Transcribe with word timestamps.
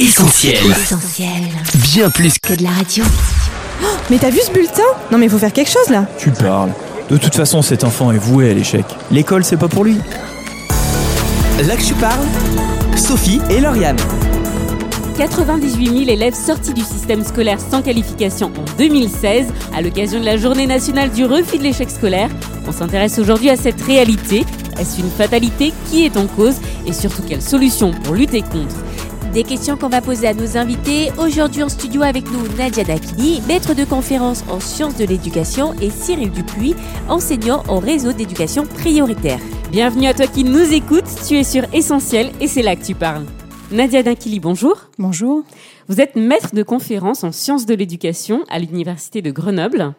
Essentiel. 0.00 0.56
Essentiel. 0.70 1.28
Bien 1.74 2.08
plus 2.08 2.38
que 2.38 2.54
de 2.54 2.62
la 2.62 2.70
radio. 2.70 3.04
Mais 4.08 4.16
t'as 4.16 4.30
vu 4.30 4.38
ce 4.42 4.50
bulletin? 4.50 4.82
Non 5.12 5.18
mais 5.18 5.26
il 5.26 5.30
faut 5.30 5.36
faire 5.36 5.52
quelque 5.52 5.70
chose 5.70 5.90
là. 5.90 6.06
Tu 6.16 6.30
parles. 6.30 6.70
De 7.10 7.18
toute 7.18 7.34
façon, 7.34 7.60
cet 7.60 7.84
enfant 7.84 8.10
est 8.10 8.16
voué 8.16 8.50
à 8.50 8.54
l'échec. 8.54 8.86
L'école, 9.10 9.44
c'est 9.44 9.58
pas 9.58 9.68
pour 9.68 9.84
lui. 9.84 9.98
là 11.62 11.76
que 11.76 11.82
tu 11.82 11.92
parles. 11.92 12.24
Sophie 12.96 13.42
et 13.50 13.60
Lauriane. 13.60 13.98
98 15.18 15.86
000 15.86 15.98
élèves 16.08 16.34
sortis 16.34 16.72
du 16.72 16.80
système 16.82 17.22
scolaire 17.22 17.58
sans 17.60 17.82
qualification 17.82 18.50
en 18.58 18.78
2016, 18.78 19.48
à 19.76 19.82
l'occasion 19.82 20.18
de 20.18 20.24
la 20.24 20.38
journée 20.38 20.66
nationale 20.66 21.10
du 21.10 21.26
refus 21.26 21.58
de 21.58 21.62
l'échec 21.64 21.90
scolaire. 21.90 22.30
On 22.66 22.72
s'intéresse 22.72 23.18
aujourd'hui 23.18 23.50
à 23.50 23.56
cette 23.56 23.82
réalité. 23.82 24.46
Est-ce 24.78 24.98
une 24.98 25.10
fatalité? 25.10 25.74
Qui 25.90 26.06
est 26.06 26.16
en 26.16 26.26
cause? 26.26 26.54
Et 26.86 26.94
surtout, 26.94 27.20
quelles 27.28 27.42
solutions 27.42 27.90
pour 28.02 28.14
lutter 28.14 28.40
contre? 28.40 28.76
Des 29.32 29.44
questions 29.44 29.76
qu'on 29.76 29.88
va 29.88 30.00
poser 30.00 30.26
à 30.26 30.34
nos 30.34 30.56
invités. 30.56 31.12
Aujourd'hui 31.16 31.62
en 31.62 31.68
studio 31.68 32.02
avec 32.02 32.24
nous 32.32 32.48
Nadia 32.58 32.82
Dakini, 32.82 33.40
maître 33.46 33.74
de 33.74 33.84
conférence 33.84 34.42
en 34.50 34.58
sciences 34.58 34.96
de 34.96 35.04
l'éducation 35.04 35.72
et 35.80 35.88
Cyril 35.88 36.32
Dupuis, 36.32 36.74
enseignant 37.08 37.62
en 37.68 37.78
réseau 37.78 38.12
d'éducation 38.12 38.66
prioritaire. 38.66 39.38
Bienvenue 39.70 40.08
à 40.08 40.14
toi 40.14 40.26
qui 40.26 40.42
nous 40.42 40.72
écoutes, 40.72 41.04
tu 41.28 41.36
es 41.36 41.44
sur 41.44 41.62
Essentiel 41.72 42.32
et 42.40 42.48
c'est 42.48 42.62
là 42.62 42.74
que 42.74 42.84
tu 42.84 42.96
parles. 42.96 43.24
Nadia 43.70 44.02
Dinkili, 44.02 44.40
bonjour. 44.40 44.88
Bonjour. 44.98 45.44
Vous 45.88 46.00
êtes 46.00 46.16
maître 46.16 46.52
de 46.52 46.64
conférence 46.64 47.22
en 47.22 47.30
sciences 47.30 47.66
de 47.66 47.74
l'éducation 47.74 48.40
à 48.48 48.58
l'Université 48.58 49.22
de 49.22 49.30
Grenoble. 49.30 49.94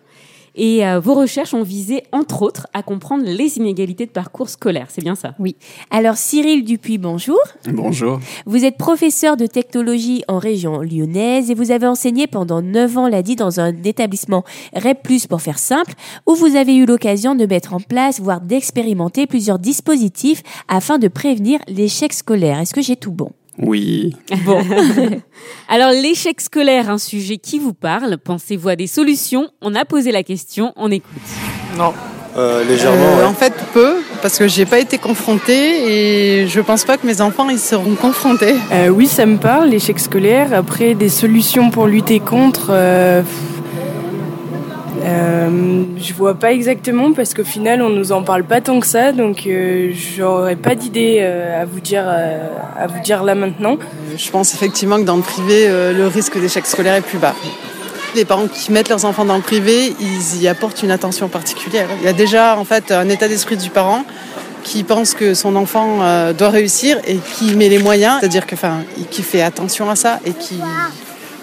Et 0.55 0.85
euh, 0.85 0.99
vos 0.99 1.13
recherches 1.13 1.53
ont 1.53 1.63
visé, 1.63 2.03
entre 2.11 2.41
autres, 2.41 2.67
à 2.73 2.83
comprendre 2.83 3.23
les 3.25 3.57
inégalités 3.57 4.05
de 4.05 4.11
parcours 4.11 4.49
scolaire. 4.49 4.87
C'est 4.89 5.01
bien 5.01 5.15
ça 5.15 5.33
Oui. 5.39 5.55
Alors 5.89 6.17
Cyril 6.17 6.63
Dupuis, 6.63 6.97
bonjour. 6.97 7.39
Bonjour. 7.67 8.19
Vous 8.45 8.65
êtes 8.65 8.77
professeur 8.77 9.37
de 9.37 9.45
technologie 9.45 10.23
en 10.27 10.39
région 10.39 10.81
lyonnaise 10.81 11.49
et 11.49 11.53
vous 11.53 11.71
avez 11.71 11.87
enseigné 11.87 12.27
pendant 12.27 12.61
9 12.61 12.97
ans, 12.97 13.07
l'a 13.07 13.21
dit, 13.21 13.35
dans 13.35 13.59
un 13.59 13.73
établissement 13.83 14.43
REP+, 14.73 15.07
pour 15.29 15.41
faire 15.41 15.59
simple, 15.59 15.93
où 16.27 16.35
vous 16.35 16.55
avez 16.55 16.75
eu 16.75 16.85
l'occasion 16.85 17.35
de 17.35 17.45
mettre 17.45 17.73
en 17.73 17.79
place, 17.79 18.19
voire 18.19 18.41
d'expérimenter 18.41 19.27
plusieurs 19.27 19.59
dispositifs 19.59 20.43
afin 20.67 20.99
de 20.99 21.07
prévenir 21.07 21.59
l'échec 21.67 22.13
scolaire. 22.13 22.59
Est-ce 22.59 22.73
que 22.73 22.81
j'ai 22.81 22.95
tout 22.95 23.11
bon? 23.11 23.31
Oui. 23.61 24.15
Bon. 24.45 24.61
Alors, 25.69 25.91
l'échec 25.91 26.41
scolaire, 26.41 26.89
un 26.89 26.97
sujet 26.97 27.37
qui 27.37 27.59
vous 27.59 27.73
parle. 27.73 28.17
Pensez-vous 28.17 28.69
à 28.69 28.75
des 28.75 28.87
solutions? 28.87 29.49
On 29.61 29.75
a 29.75 29.85
posé 29.85 30.11
la 30.11 30.23
question, 30.23 30.73
on 30.75 30.91
écoute. 30.91 31.11
Non. 31.77 31.93
Euh, 32.37 32.63
légèrement, 32.63 32.97
Euh, 32.97 33.17
ouais. 33.17 33.25
En 33.25 33.33
fait, 33.33 33.53
peu, 33.73 33.95
parce 34.21 34.37
que 34.37 34.47
j'ai 34.47 34.65
pas 34.65 34.79
été 34.79 34.97
confrontée 34.97 36.41
et 36.43 36.47
je 36.47 36.61
pense 36.61 36.85
pas 36.85 36.97
que 36.97 37.05
mes 37.05 37.19
enfants 37.19 37.49
ils 37.49 37.59
seront 37.59 37.95
confrontés. 37.95 38.55
Euh, 38.71 38.87
oui, 38.87 39.07
ça 39.07 39.25
me 39.25 39.37
parle, 39.37 39.67
l'échec 39.69 39.99
scolaire. 39.99 40.53
Après, 40.53 40.93
des 40.93 41.09
solutions 41.09 41.69
pour 41.71 41.87
lutter 41.87 42.19
contre. 42.21 42.71
Euh, 45.03 45.83
je 45.97 46.13
vois 46.13 46.35
pas 46.35 46.51
exactement 46.51 47.13
parce 47.13 47.33
qu'au 47.33 47.43
final, 47.43 47.81
on 47.81 47.89
nous 47.89 48.11
en 48.11 48.23
parle 48.23 48.43
pas 48.43 48.61
tant 48.61 48.79
que 48.79 48.87
ça, 48.87 49.11
donc 49.11 49.47
euh, 49.47 49.91
j'aurais 49.93 50.55
pas 50.55 50.75
d'idée 50.75 51.19
euh, 51.21 51.61
à 51.61 51.65
vous 51.65 51.79
dire 51.79 52.03
euh, 52.05 52.47
à 52.77 52.87
vous 52.87 52.99
dire 53.01 53.23
là 53.23 53.35
maintenant. 53.35 53.73
Euh, 53.73 54.17
Je 54.17 54.29
pense 54.31 54.53
effectivement 54.53 54.97
que 54.97 55.03
dans 55.03 55.15
le 55.15 55.21
privé, 55.21 55.67
le 55.67 56.07
risque 56.07 56.39
d'échec 56.39 56.65
scolaire 56.65 56.95
est 56.95 57.01
plus 57.01 57.17
bas. 57.17 57.35
Les 58.15 58.25
parents 58.25 58.47
qui 58.47 58.71
mettent 58.71 58.89
leurs 58.89 59.05
enfants 59.05 59.25
dans 59.25 59.37
le 59.37 59.41
privé, 59.41 59.93
ils 59.99 60.41
y 60.41 60.47
apportent 60.47 60.83
une 60.83 60.91
attention 60.91 61.29
particulière. 61.29 61.87
Il 62.01 62.05
y 62.05 62.09
a 62.09 62.13
déjà 62.13 62.57
en 62.57 62.65
fait 62.65 62.91
un 62.91 63.07
état 63.09 63.27
d'esprit 63.27 63.57
du 63.57 63.69
parent 63.69 64.03
qui 64.63 64.83
pense 64.83 65.13
que 65.13 65.33
son 65.33 65.55
enfant 65.55 66.31
doit 66.33 66.49
réussir 66.49 66.99
et 67.07 67.17
qui 67.35 67.55
met 67.55 67.69
les 67.69 67.79
moyens, 67.79 68.17
c'est-à-dire 68.19 68.45
que, 68.45 68.55
enfin, 68.55 68.79
qui 69.09 69.23
fait 69.23 69.41
attention 69.41 69.89
à 69.89 69.95
ça 69.95 70.19
et 70.25 70.31
qui 70.33 70.59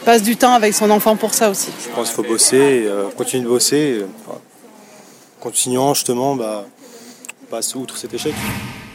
passe 0.09 0.23
du 0.23 0.37
temps 0.37 0.55
avec 0.55 0.73
son 0.73 0.89
enfant 0.89 1.17
pour 1.17 1.35
ça 1.35 1.51
aussi. 1.51 1.69
Je 1.85 1.95
pense 1.95 2.07
qu'il 2.09 2.17
faut 2.17 2.23
bosser, 2.23 2.85
euh, 2.87 3.11
continuer 3.15 3.45
de 3.45 3.49
bosser. 3.51 3.99
euh, 4.01 4.33
continuant 5.39 5.93
justement, 5.93 6.35
bah, 6.35 6.65
on 7.43 7.51
passe 7.51 7.75
outre 7.75 7.99
cet 7.99 8.15
échec. 8.15 8.33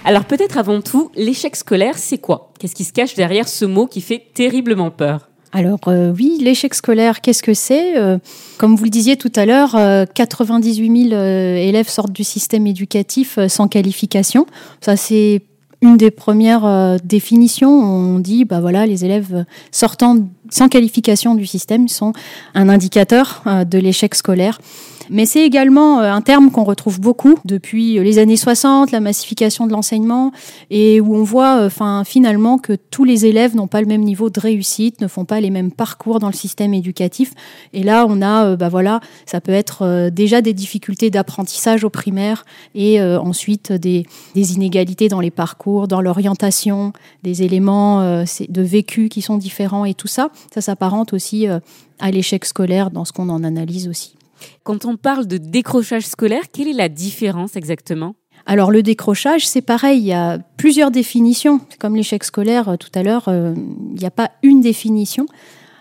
Alors, 0.05 0.25
peut-être 0.25 0.57
avant 0.57 0.81
tout, 0.81 1.11
l'échec 1.13 1.55
scolaire, 1.55 1.99
c'est 1.99 2.17
quoi? 2.17 2.51
Qu'est-ce 2.57 2.73
qui 2.73 2.83
se 2.83 2.91
cache 2.91 3.13
derrière 3.13 3.47
ce 3.47 3.63
mot 3.63 3.85
qui 3.85 4.01
fait 4.01 4.23
terriblement 4.33 4.89
peur? 4.89 5.29
Alors 5.55 5.87
euh, 5.87 6.11
oui, 6.17 6.39
l'échec 6.41 6.73
scolaire, 6.73 7.21
qu'est-ce 7.21 7.43
que 7.43 7.53
c'est? 7.53 7.95
Euh, 7.95 8.17
Comme 8.57 8.75
vous 8.75 8.85
le 8.85 8.89
disiez 8.89 9.17
tout 9.17 9.31
à 9.35 9.45
l'heure, 9.45 9.75
euh, 9.75 10.05
98 10.11 11.09
000 11.09 11.13
euh, 11.13 11.55
élèves 11.57 11.87
sortent 11.87 12.11
du 12.11 12.23
système 12.23 12.65
éducatif 12.65 13.37
euh, 13.37 13.47
sans 13.47 13.67
qualification. 13.67 14.47
Ça, 14.81 14.97
c'est 14.97 15.43
une 15.83 15.97
des 15.97 16.11
premières 16.11 16.65
euh, 16.65 16.97
définitions. 17.03 17.69
On 17.69 18.19
dit, 18.19 18.45
bah 18.45 18.61
voilà, 18.61 18.85
les 18.85 19.03
élèves 19.03 19.45
sortant 19.71 20.17
sans 20.49 20.69
qualification 20.69 21.35
du 21.35 21.45
système 21.45 21.89
sont 21.89 22.13
un 22.55 22.69
indicateur 22.69 23.43
euh, 23.45 23.65
de 23.65 23.77
l'échec 23.77 24.15
scolaire. 24.15 24.59
Mais 25.09 25.25
c'est 25.25 25.41
également 25.41 25.99
euh, 25.99 26.11
un 26.11 26.21
terme 26.21 26.51
qu'on 26.51 26.63
retrouve 26.63 26.99
beaucoup 26.99 27.37
depuis 27.45 27.99
les 27.99 28.19
années 28.19 28.37
60, 28.37 28.91
la 28.91 28.99
massification 28.99 29.67
de 29.67 29.71
l'enseignement, 29.71 30.31
et 30.69 31.01
où 31.01 31.15
on 31.15 31.23
voit 31.23 31.57
euh, 31.57 31.67
enfin, 31.67 32.03
finalement 32.05 32.57
que 32.57 32.73
tous 32.73 33.03
les 33.03 33.25
élèves 33.25 33.55
n'ont 33.55 33.67
pas 33.67 33.81
le 33.81 33.87
même 33.87 34.01
niveau 34.01 34.29
de 34.29 34.39
réussite, 34.39 35.01
ne 35.01 35.07
font 35.07 35.25
pas 35.25 35.39
les 35.39 35.49
mêmes 35.49 35.71
parcours 35.71 36.19
dans 36.19 36.27
le 36.27 36.33
système 36.33 36.73
éducatif. 36.73 37.33
Et 37.73 37.83
là, 37.83 38.05
on 38.07 38.21
a, 38.21 38.45
euh, 38.45 38.55
bah 38.55 38.69
voilà, 38.69 38.99
ça 39.25 39.41
peut 39.41 39.51
être 39.51 39.83
euh, 39.83 40.09
déjà 40.09 40.41
des 40.41 40.53
difficultés 40.53 41.09
d'apprentissage 41.09 41.83
au 41.83 41.89
primaire 41.89 42.45
et 42.75 43.01
euh, 43.01 43.19
ensuite 43.19 43.71
des, 43.71 44.05
inégalités 44.35 45.07
dans 45.07 45.19
les 45.19 45.31
parcours, 45.31 45.87
dans 45.87 46.01
l'orientation, 46.01 46.93
des 47.23 47.43
éléments 47.43 48.01
euh, 48.01 48.23
de 48.49 48.61
vécu 48.61 49.09
qui 49.09 49.21
sont 49.21 49.37
différents 49.37 49.85
et 49.85 49.93
tout 49.93 50.07
ça, 50.07 50.29
ça 50.53 50.61
s'apparente 50.61 51.13
aussi 51.13 51.47
euh, 51.47 51.59
à 51.99 52.11
l'échec 52.11 52.45
scolaire 52.45 52.91
dans 52.91 53.05
ce 53.05 53.13
qu'on 53.13 53.29
en 53.29 53.43
analyse 53.43 53.87
aussi. 53.87 54.15
Quand 54.63 54.85
on 54.85 54.97
parle 54.97 55.27
de 55.27 55.37
décrochage 55.37 56.05
scolaire, 56.05 56.43
quelle 56.51 56.67
est 56.67 56.73
la 56.73 56.89
différence 56.89 57.55
exactement? 57.55 58.15
Alors 58.45 58.71
le 58.71 58.83
décrochage, 58.83 59.47
c'est 59.47 59.61
pareil, 59.61 59.99
il 59.99 60.05
y 60.05 60.13
a 60.13 60.39
plusieurs 60.57 60.91
définitions. 60.91 61.61
Comme 61.79 61.95
l'échec 61.95 62.23
scolaire 62.23 62.69
euh, 62.69 62.75
tout 62.75 62.91
à 62.93 63.03
l'heure, 63.03 63.27
euh, 63.27 63.53
il 63.93 63.99
n'y 63.99 64.05
a 64.05 64.11
pas 64.11 64.31
une 64.43 64.61
définition. 64.61 65.25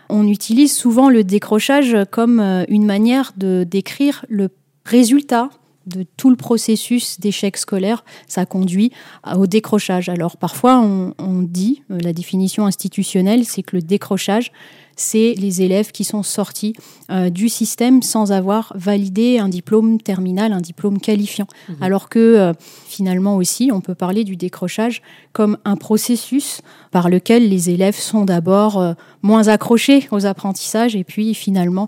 On 0.08 0.28
utilise 0.28 0.74
souvent 0.74 1.08
le 1.08 1.24
décrochage 1.24 1.96
comme 2.10 2.38
euh, 2.38 2.64
une 2.68 2.86
manière 2.86 3.32
de 3.36 3.64
décrire 3.64 4.24
le 4.28 4.48
résultat 4.84 5.50
de 5.86 6.04
tout 6.16 6.30
le 6.30 6.36
processus 6.36 7.18
d'échec 7.18 7.56
scolaire, 7.56 8.04
ça 8.28 8.46
conduit 8.46 8.92
au 9.34 9.48
décrochage. 9.48 10.08
Alors 10.08 10.36
parfois 10.36 10.80
on, 10.80 11.12
on 11.18 11.42
dit, 11.42 11.82
la 11.88 12.12
définition 12.12 12.66
institutionnelle, 12.66 13.44
c'est 13.44 13.64
que 13.64 13.74
le 13.74 13.82
décrochage, 13.82 14.52
c'est 14.96 15.34
les 15.36 15.62
élèves 15.62 15.92
qui 15.92 16.04
sont 16.04 16.22
sortis 16.22 16.74
euh, 17.10 17.30
du 17.30 17.48
système 17.48 18.02
sans 18.02 18.32
avoir 18.32 18.72
validé 18.76 19.38
un 19.38 19.48
diplôme 19.48 20.00
terminal, 20.00 20.52
un 20.52 20.60
diplôme 20.60 21.00
qualifiant. 21.00 21.46
Alors 21.80 22.08
que 22.08 22.18
euh, 22.18 22.52
finalement 22.86 23.36
aussi, 23.36 23.70
on 23.72 23.80
peut 23.80 23.94
parler 23.94 24.24
du 24.24 24.36
décrochage 24.36 25.02
comme 25.32 25.58
un 25.64 25.76
processus 25.76 26.60
par 26.90 27.08
lequel 27.08 27.48
les 27.48 27.70
élèves 27.70 27.96
sont 27.96 28.24
d'abord 28.24 28.78
euh, 28.78 28.92
moins 29.22 29.48
accrochés 29.48 30.08
aux 30.10 30.26
apprentissages 30.26 30.96
et 30.96 31.04
puis 31.04 31.34
finalement 31.34 31.86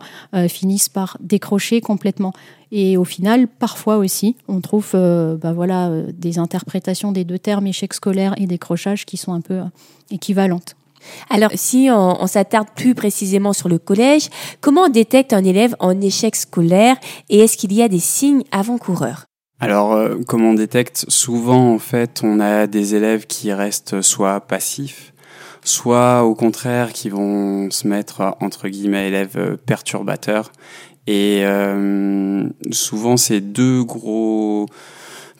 finissent 0.48 0.88
par 0.88 1.16
décrocher 1.20 1.80
complètement. 1.80 2.32
Et 2.76 2.96
au 2.96 3.04
final, 3.04 3.46
parfois 3.46 3.98
aussi, 3.98 4.34
on 4.48 4.60
trouve 4.60 4.90
euh, 4.94 5.36
bah 5.36 5.52
voilà, 5.52 5.90
euh, 5.90 6.10
des 6.12 6.40
interprétations 6.40 7.12
des 7.12 7.22
deux 7.22 7.38
termes 7.38 7.68
échec 7.68 7.94
scolaire 7.94 8.34
et 8.36 8.48
décrochage 8.48 9.06
qui 9.06 9.16
sont 9.16 9.32
un 9.32 9.40
peu 9.40 9.54
euh, 9.54 9.64
équivalentes. 10.10 10.74
Alors, 11.30 11.50
si 11.54 11.88
on, 11.90 12.26
s'attarde 12.26 12.68
plus 12.74 12.94
précisément 12.94 13.52
sur 13.52 13.68
le 13.68 13.78
collège, 13.78 14.28
comment 14.60 14.82
on 14.82 14.88
détecte 14.88 15.32
un 15.32 15.44
élève 15.44 15.74
en 15.78 16.00
échec 16.00 16.36
scolaire 16.36 16.96
et 17.28 17.40
est-ce 17.40 17.56
qu'il 17.56 17.72
y 17.72 17.82
a 17.82 17.88
des 17.88 17.98
signes 17.98 18.42
avant-coureurs? 18.50 19.26
Alors, 19.60 19.92
euh, 19.92 20.18
comme 20.26 20.44
on 20.44 20.54
détecte, 20.54 21.06
souvent, 21.08 21.72
en 21.74 21.78
fait, 21.78 22.20
on 22.24 22.40
a 22.40 22.66
des 22.66 22.94
élèves 22.94 23.26
qui 23.26 23.52
restent 23.52 24.02
soit 24.02 24.40
passifs, 24.40 25.12
soit 25.62 26.24
au 26.24 26.34
contraire 26.34 26.92
qui 26.92 27.08
vont 27.08 27.70
se 27.70 27.86
mettre, 27.86 28.36
entre 28.40 28.68
guillemets, 28.68 29.08
élèves 29.08 29.36
euh, 29.36 29.56
perturbateurs. 29.56 30.52
Et 31.06 31.40
euh, 31.44 32.48
souvent, 32.70 33.16
c'est 33.16 33.40
deux 33.40 33.84
gros 33.84 34.66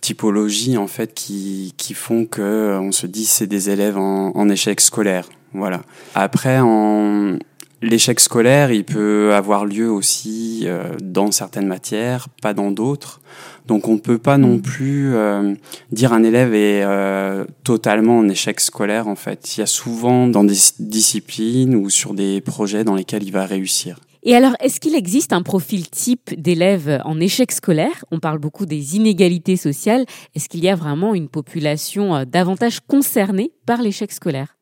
typologies, 0.05 0.77
en 0.77 0.87
fait, 0.87 1.15
qui, 1.15 1.73
qui 1.77 1.95
font 1.95 2.27
que 2.27 2.43
euh, 2.43 2.81
on 2.81 2.93
se 2.93 3.07
dit 3.07 3.25
c'est 3.25 3.47
des 3.47 3.71
élèves 3.71 3.97
en, 3.97 4.33
en 4.37 4.49
échec 4.49 4.81
scolaire. 4.81 5.29
Voilà. 5.55 5.83
Après, 6.15 6.59
en, 6.61 7.39
L'échec 7.85 8.19
scolaire, 8.19 8.73
il 8.73 8.85
peut 8.85 9.35
avoir 9.35 9.67
lieu 9.67 9.91
aussi 9.91 10.63
euh, 10.65 10.95
dans 11.03 11.31
certaines 11.31 11.67
matières, 11.67 12.29
pas 12.41 12.55
dans 12.55 12.71
d'autres. 12.71 13.21
Donc 13.67 13.89
on 13.89 13.95
ne 13.95 13.99
peut 13.99 14.17
pas 14.17 14.39
non 14.39 14.59
plus 14.59 15.15
euh, 15.15 15.53
dire 15.93 16.15
un 16.15 16.23
élève 16.23 16.55
est 16.55 16.83
euh, 16.83 17.45
totalement 17.63 18.19
en 18.19 18.29
échec 18.31 18.61
scolaire 18.61 19.07
en 19.07 19.17
fait. 19.17 19.57
Il 19.57 19.61
y 19.61 19.63
a 19.63 19.67
souvent 19.67 20.29
dans 20.29 20.45
des 20.45 20.57
disciplines 20.79 21.75
ou 21.75 21.91
sur 21.91 22.15
des 22.15 22.41
projets 22.41 22.85
dans 22.85 22.95
lesquels 22.95 23.23
il 23.23 23.33
va 23.33 23.45
réussir. 23.45 23.99
Et 24.27 24.35
alors, 24.35 24.57
est-ce 24.61 24.81
qu'il 24.81 24.95
existe 24.95 25.35
un 25.35 25.43
profil 25.43 25.89
type 25.91 26.41
d'élèves 26.41 27.03
en 27.05 27.21
échec 27.21 27.53
scolaire? 27.53 28.07
On 28.11 28.21
parle 28.21 28.39
beaucoup 28.39 28.65
des 28.65 28.97
inégalités 28.97 29.57
sociales. 29.57 30.07
Est-ce 30.35 30.49
qu'il 30.49 30.65
y 30.65 30.69
a 30.71 30.75
vraiment 30.75 31.15
une 31.15 31.29
population 31.29 32.17
euh, 32.17 32.25
davantage 32.25 32.81
concernée 32.81 33.53
par 33.67 33.83
l'échec 33.83 34.11
scolaire? 34.13 34.57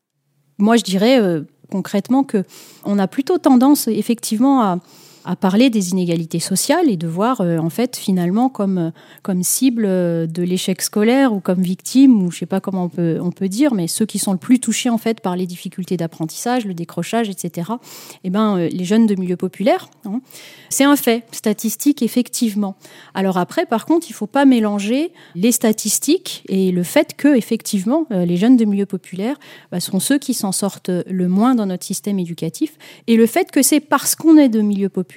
Moi, 0.58 0.76
je 0.76 0.82
dirais, 0.82 1.20
euh, 1.20 1.42
concrètement 1.70 2.24
que 2.24 2.42
on 2.84 2.98
a 2.98 3.06
plutôt 3.06 3.38
tendance 3.38 3.86
effectivement 3.86 4.62
à, 4.62 4.80
à 5.24 5.36
parler 5.36 5.70
des 5.70 5.90
inégalités 5.90 6.40
sociales 6.40 6.88
et 6.88 6.96
de 6.96 7.06
voir 7.06 7.40
euh, 7.40 7.58
en 7.58 7.70
fait 7.70 7.96
finalement 7.96 8.48
comme, 8.48 8.78
euh, 8.78 8.90
comme 9.22 9.42
cible 9.42 9.84
euh, 9.86 10.26
de 10.26 10.42
l'échec 10.42 10.82
scolaire 10.82 11.32
ou 11.32 11.40
comme 11.40 11.62
victime 11.62 12.22
ou 12.22 12.30
je 12.30 12.38
sais 12.38 12.46
pas 12.46 12.60
comment 12.60 12.84
on 12.84 12.88
peut, 12.88 13.18
on 13.20 13.30
peut 13.30 13.48
dire 13.48 13.74
mais 13.74 13.86
ceux 13.86 14.06
qui 14.06 14.18
sont 14.18 14.32
le 14.32 14.38
plus 14.38 14.58
touchés 14.58 14.90
en 14.90 14.98
fait 14.98 15.20
par 15.20 15.36
les 15.36 15.46
difficultés 15.46 15.96
d'apprentissage, 15.96 16.64
le 16.64 16.74
décrochage, 16.74 17.28
etc. 17.28 17.72
Eh 18.24 18.30
ben 18.30 18.56
les 18.58 18.84
jeunes 18.84 19.06
de 19.06 19.14
milieu 19.14 19.36
populaire, 19.36 19.88
hein. 20.04 20.20
c'est 20.68 20.84
un 20.84 20.96
fait 20.96 21.24
statistique 21.32 22.02
effectivement. 22.02 22.76
Alors 23.14 23.38
après 23.38 23.66
par 23.66 23.86
contre 23.86 24.06
il 24.10 24.12
faut 24.14 24.26
pas 24.26 24.44
mélanger 24.44 25.12
les 25.34 25.52
statistiques 25.52 26.42
et 26.48 26.72
le 26.72 26.82
fait 26.82 27.14
que 27.16 27.36
effectivement 27.36 28.06
les 28.10 28.36
jeunes 28.36 28.56
de 28.56 28.64
milieu 28.64 28.86
populaire 28.86 29.36
bah, 29.70 29.80
sont 29.80 30.00
ceux 30.00 30.18
qui 30.18 30.34
s'en 30.34 30.52
sortent 30.52 30.90
le 31.06 31.28
moins 31.28 31.54
dans 31.54 31.66
notre 31.66 31.84
système 31.84 32.18
éducatif 32.18 32.76
et 33.06 33.16
le 33.16 33.26
fait 33.26 33.50
que 33.50 33.62
c'est 33.62 33.80
parce 33.80 34.14
qu'on 34.14 34.36
est 34.36 34.48
de 34.48 34.60
milieu 34.60 34.88
populaire 34.88 35.11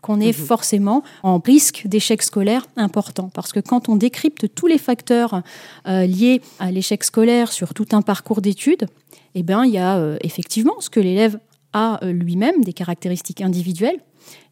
qu'on 0.00 0.20
est 0.20 0.38
mhm. 0.38 0.46
forcément 0.46 1.02
en 1.22 1.38
risque 1.38 1.86
d'échec 1.86 2.22
scolaire 2.22 2.66
important. 2.76 3.30
Parce 3.34 3.52
que 3.52 3.60
quand 3.60 3.88
on 3.88 3.96
décrypte 3.96 4.54
tous 4.54 4.66
les 4.66 4.78
facteurs 4.78 5.42
euh, 5.86 6.06
liés 6.06 6.40
à 6.58 6.70
l'échec 6.70 7.04
scolaire 7.04 7.52
sur 7.52 7.74
tout 7.74 7.88
un 7.92 8.02
parcours 8.02 8.40
d'études, 8.40 8.86
eh 9.34 9.42
bien, 9.42 9.64
il 9.64 9.72
y 9.72 9.78
a 9.78 9.96
euh, 9.96 10.16
effectivement 10.22 10.74
ce 10.80 10.90
que 10.90 11.00
l'élève 11.00 11.38
a 11.72 12.04
euh, 12.04 12.12
lui-même, 12.12 12.62
des 12.62 12.72
caractéristiques 12.72 13.40
individuelles, 13.40 14.00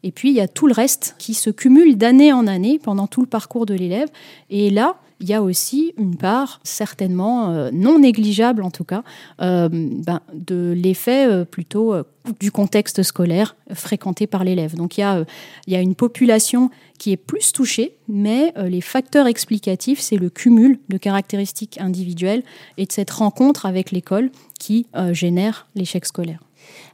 et 0.03 0.11
puis, 0.11 0.29
il 0.29 0.35
y 0.35 0.41
a 0.41 0.47
tout 0.47 0.67
le 0.67 0.73
reste 0.73 1.15
qui 1.17 1.33
se 1.33 1.49
cumule 1.49 1.97
d'année 1.97 2.33
en 2.33 2.47
année 2.47 2.79
pendant 2.81 3.07
tout 3.07 3.21
le 3.21 3.27
parcours 3.27 3.65
de 3.65 3.73
l'élève. 3.73 4.09
Et 4.49 4.69
là, 4.69 4.97
il 5.23 5.29
y 5.29 5.33
a 5.33 5.41
aussi 5.41 5.93
une 5.97 6.17
part, 6.17 6.59
certainement 6.63 7.49
euh, 7.49 7.69
non 7.71 7.99
négligeable 7.99 8.61
en 8.61 8.71
tout 8.71 8.83
cas, 8.83 9.05
euh, 9.41 9.69
ben, 9.71 10.19
de 10.33 10.73
l'effet 10.75 11.25
euh, 11.25 11.45
plutôt 11.45 11.95
du 12.41 12.51
contexte 12.51 13.03
scolaire 13.03 13.55
fréquenté 13.73 14.27
par 14.27 14.43
l'élève. 14.43 14.75
Donc 14.75 14.97
il 14.97 15.01
y, 15.01 15.03
a, 15.03 15.23
il 15.65 15.73
y 15.73 15.77
a 15.77 15.79
une 15.79 15.95
population 15.95 16.69
qui 16.99 17.13
est 17.13 17.17
plus 17.17 17.53
touchée, 17.53 17.95
mais 18.09 18.53
les 18.65 18.81
facteurs 18.81 19.27
explicatifs, 19.27 19.99
c'est 19.99 20.17
le 20.17 20.29
cumul 20.29 20.79
de 20.89 20.97
caractéristiques 20.97 21.79
individuelles 21.79 22.43
et 22.77 22.85
de 22.85 22.91
cette 22.91 23.11
rencontre 23.11 23.65
avec 23.65 23.91
l'école 23.91 24.29
qui 24.59 24.87
génère 25.11 25.67
l'échec 25.75 26.05
scolaire. 26.05 26.39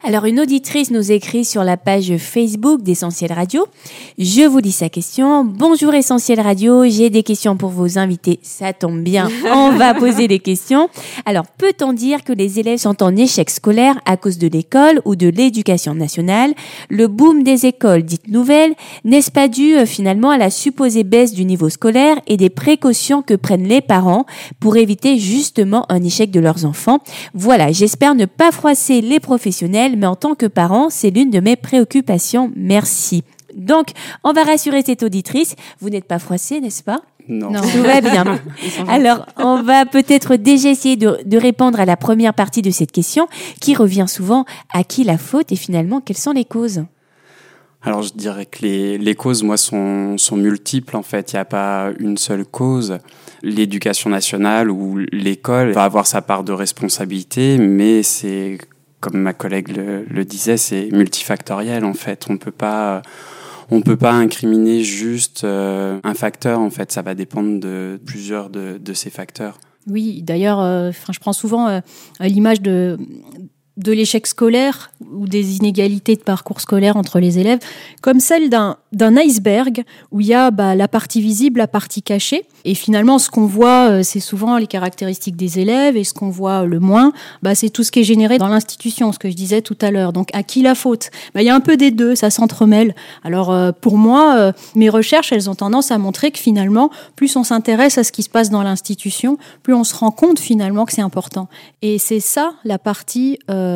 Alors 0.02 0.24
une 0.24 0.40
auditrice 0.40 0.92
nous 0.92 1.12
écrit 1.12 1.44
sur 1.44 1.66
la 1.66 1.76
page 1.76 2.16
Facebook 2.18 2.82
d'Essentiel 2.82 3.34
Radio. 3.34 3.68
Je 4.18 4.48
vous 4.48 4.60
lis 4.60 4.72
sa 4.72 4.88
question. 4.88 5.44
Bonjour 5.44 5.94
Essentiel 5.94 6.40
Radio, 6.40 6.86
j'ai 6.88 7.10
des 7.10 7.22
questions 7.22 7.58
pour 7.58 7.72
vos 7.72 7.98
invités. 7.98 8.40
Ça 8.42 8.72
tombe 8.72 9.02
bien, 9.02 9.28
on 9.54 9.72
va 9.72 9.94
poser 9.94 10.30
des 10.30 10.40
questions. 10.40 10.90
Alors 11.26 11.46
peut-on 11.48 11.92
dire 11.92 12.24
que 12.24 12.32
les 12.32 12.60
élèves 12.60 12.80
sont 12.80 13.04
en 13.04 13.14
échec 13.18 13.50
scolaire 13.50 14.00
à 14.06 14.16
cause 14.16 14.38
de 14.38 14.48
l'école 14.48 15.02
ou 15.04 15.18
de 15.18 15.28
l'éducation 15.28 15.94
nationale? 15.94 16.54
Le 16.90 17.08
boom 17.08 17.44
des 17.44 17.66
écoles 17.66 18.04
dites 18.04 18.30
nouvelles 18.30 18.76
n'est-ce 19.04 19.32
pas 19.32 19.50
dû 19.50 19.76
euh, 19.76 19.86
finalement 19.86 20.30
à 20.30 20.38
la 20.38 20.50
supposée 20.50 21.04
baisse 21.04 21.34
du 21.34 21.44
niveau 21.44 21.68
scolaire 21.68 22.22
et 22.26 22.38
des 22.38 22.50
précautions 22.50 23.22
que 23.22 23.34
prennent 23.34 23.68
les 23.68 23.82
parents 23.82 24.26
pour 24.62 24.78
éviter 24.78 25.20
justement 25.20 25.86
un 25.90 26.02
échec 26.02 26.32
de 26.32 26.40
leurs 26.40 26.64
enfants? 26.64 27.00
Voilà, 27.34 27.74
j'espère 27.74 28.16
ne 28.16 28.26
pas 28.26 28.54
froisser 28.54 29.02
les 29.02 29.20
professionnels 29.20 29.59
mais 29.68 30.06
en 30.06 30.16
tant 30.16 30.36
que 30.36 30.46
parent, 30.46 30.90
c'est 30.90 31.10
l'une 31.10 31.30
de 31.30 31.40
mes 31.40 31.56
préoccupations. 31.56 32.52
Merci. 32.56 33.24
Donc, 33.56 33.92
on 34.24 34.34
va 34.34 34.44
rassurer 34.44 34.84
cette 34.86 35.04
auditrice. 35.04 35.56
Vous 35.80 35.90
n'êtes 35.90 36.06
pas 36.06 36.20
froissée, 36.20 36.62
n'est-ce 36.62 36.84
pas? 36.84 37.02
Non. 37.28 37.52
Tout 37.62 37.84
va 37.84 38.02
bien. 38.02 38.40
Alors, 38.88 39.26
on 39.38 39.62
va 39.62 39.86
peut-être 39.86 40.36
déjà 40.36 40.70
essayer 40.70 40.98
de, 40.98 41.38
répondre 41.38 41.80
à 41.80 41.86
la 41.86 41.96
première 41.96 42.34
partie 42.34 42.64
de 42.64 42.72
cette 42.72 42.92
question 42.92 43.28
qui 43.62 43.76
revient 43.76 44.06
souvent 44.08 44.46
à 44.74 44.84
qui 44.84 45.04
la 45.04 45.18
faute 45.18 45.52
et 45.52 45.56
finalement 45.56 46.02
quelles 46.02 46.18
sont 46.18 46.32
les 46.32 46.46
causes? 46.46 46.84
Alors 47.82 48.02
je 48.02 48.12
dirais 48.14 48.46
que 48.46 48.62
les, 48.64 48.98
les 48.98 49.16
causes, 49.16 49.44
moi, 49.44 49.56
sont, 49.56 50.18
sont 50.18 50.36
multiples 50.36 50.98
en 50.98 51.04
fait. 51.04 51.32
Il 51.32 51.36
n'y 51.36 51.40
a 51.40 51.46
pas 51.46 51.92
une 52.00 52.18
seule 52.18 52.46
cause. 52.46 52.98
L'éducation 53.42 54.10
nationale 54.10 54.70
ou 54.70 54.98
l'école 55.14 55.72
va 55.72 55.84
avoir 55.84 56.06
sa 56.08 56.22
part 56.22 56.44
de 56.44 56.52
responsabilité, 56.52 57.58
mais 57.58 58.04
c'est 58.04 58.58
comme 59.00 59.20
ma 59.20 59.34
collègue 59.34 59.76
le, 59.76 60.26
disait, 60.26 60.58
c'est 60.58 60.90
multifactoriel 60.92 61.86
en 61.86 61.94
fait. 61.94 62.28
On 62.30 62.38
peut 62.38 62.52
pas 62.52 63.02
on 63.72 63.82
peut 63.82 63.98
pas 63.98 64.14
incriminer 64.14 64.84
juste 64.84 65.44
euh, 65.44 66.00
un 66.04 66.14
facteur 66.14 66.60
en 66.60 66.70
fait. 66.70 66.92
Ça 66.92 67.02
va 67.02 67.16
dépendre 67.16 67.60
de 67.60 68.00
plusieurs 68.06 68.50
de, 68.50 68.78
de 68.78 68.94
ces 68.94 69.10
facteurs. 69.10 69.60
Oui, 69.88 70.22
d'ailleurs, 70.22 70.60
euh, 70.60 70.92
je 71.12 71.20
prends 71.20 71.34
souvent 71.34 71.68
euh, 71.68 71.80
l'image 72.20 72.62
de 72.62 72.98
de 73.80 73.92
l'échec 73.94 74.28
scolaire 74.28 74.92
ou 75.14 75.28
des 75.28 75.58
inégalités 75.58 76.16
de 76.16 76.22
parcours 76.22 76.62
scolaire 76.62 76.98
entre 76.98 77.20
les 77.20 77.40
élèves, 77.40 77.60
comme 78.02 78.20
celle 78.20 78.50
d'un 78.50 79.18
iceberg 79.18 79.84
où 80.12 80.20
il 80.20 80.28
y 80.28 80.34
a 80.34 80.52
bah, 80.52 80.76
la 80.76 80.88
partie 80.88 81.22
visible, 81.22 81.60
la 81.60 81.68
partie 81.68 82.04
cachée. 82.04 82.46
Et 82.66 82.76
finalement, 82.76 83.18
ce 83.20 83.30
qu'on 83.30 83.46
voit, 83.46 83.90
euh, 83.90 84.04
c'est 84.04 84.20
souvent 84.20 84.58
les 84.58 84.68
caractéristiques 84.68 85.38
des 85.38 85.60
élèves, 85.60 85.96
et 85.96 86.04
ce 86.04 86.14
qu'on 86.14 86.30
voit 86.30 86.66
le 86.66 86.80
moins, 86.80 87.14
bah, 87.42 87.56
c'est 87.56 87.70
tout 87.70 87.84
ce 87.84 87.92
qui 87.92 88.02
est 88.02 88.04
généré 88.04 88.38
dans 88.38 88.50
l'institution, 88.50 89.14
ce 89.14 89.20
que 89.20 89.30
je 89.30 89.36
disais 89.36 89.62
tout 89.62 89.78
à 89.82 89.92
l'heure. 89.92 90.12
Donc, 90.12 90.30
à 90.34 90.44
qui 90.44 90.62
la 90.62 90.76
faute? 90.76 91.10
Bah, 91.34 91.42
Il 91.42 91.46
y 91.46 91.50
a 91.50 91.56
un 91.56 91.62
peu 91.62 91.78
des 91.78 91.92
deux, 91.92 92.16
ça 92.16 92.30
s'entremêle. 92.30 92.94
Alors, 93.24 93.52
euh, 93.52 93.72
pour 93.72 93.98
moi, 93.98 94.36
euh, 94.38 94.52
mes 94.76 94.90
recherches, 94.90 95.32
elles 95.32 95.50
ont 95.50 95.56
tendance 95.56 95.92
à 95.92 95.98
montrer 95.98 96.32
que 96.32 96.40
finalement, 96.40 96.90
plus 97.16 97.36
on 97.38 97.46
s'intéresse 97.46 97.98
à 97.98 98.04
ce 98.04 98.12
qui 98.12 98.24
se 98.24 98.30
passe 98.30 98.50
dans 98.50 98.62
l'institution, 98.62 99.38
plus 99.64 99.74
on 99.74 99.86
se 99.86 99.96
rend 99.96 100.12
compte 100.12 100.40
finalement 100.40 100.86
que 100.86 100.92
c'est 100.92 101.02
important. 101.02 101.48
Et 101.82 101.98
c'est 101.98 102.20
ça 102.20 102.54
la 102.66 102.78
partie 102.78 103.40
euh, 103.50 103.69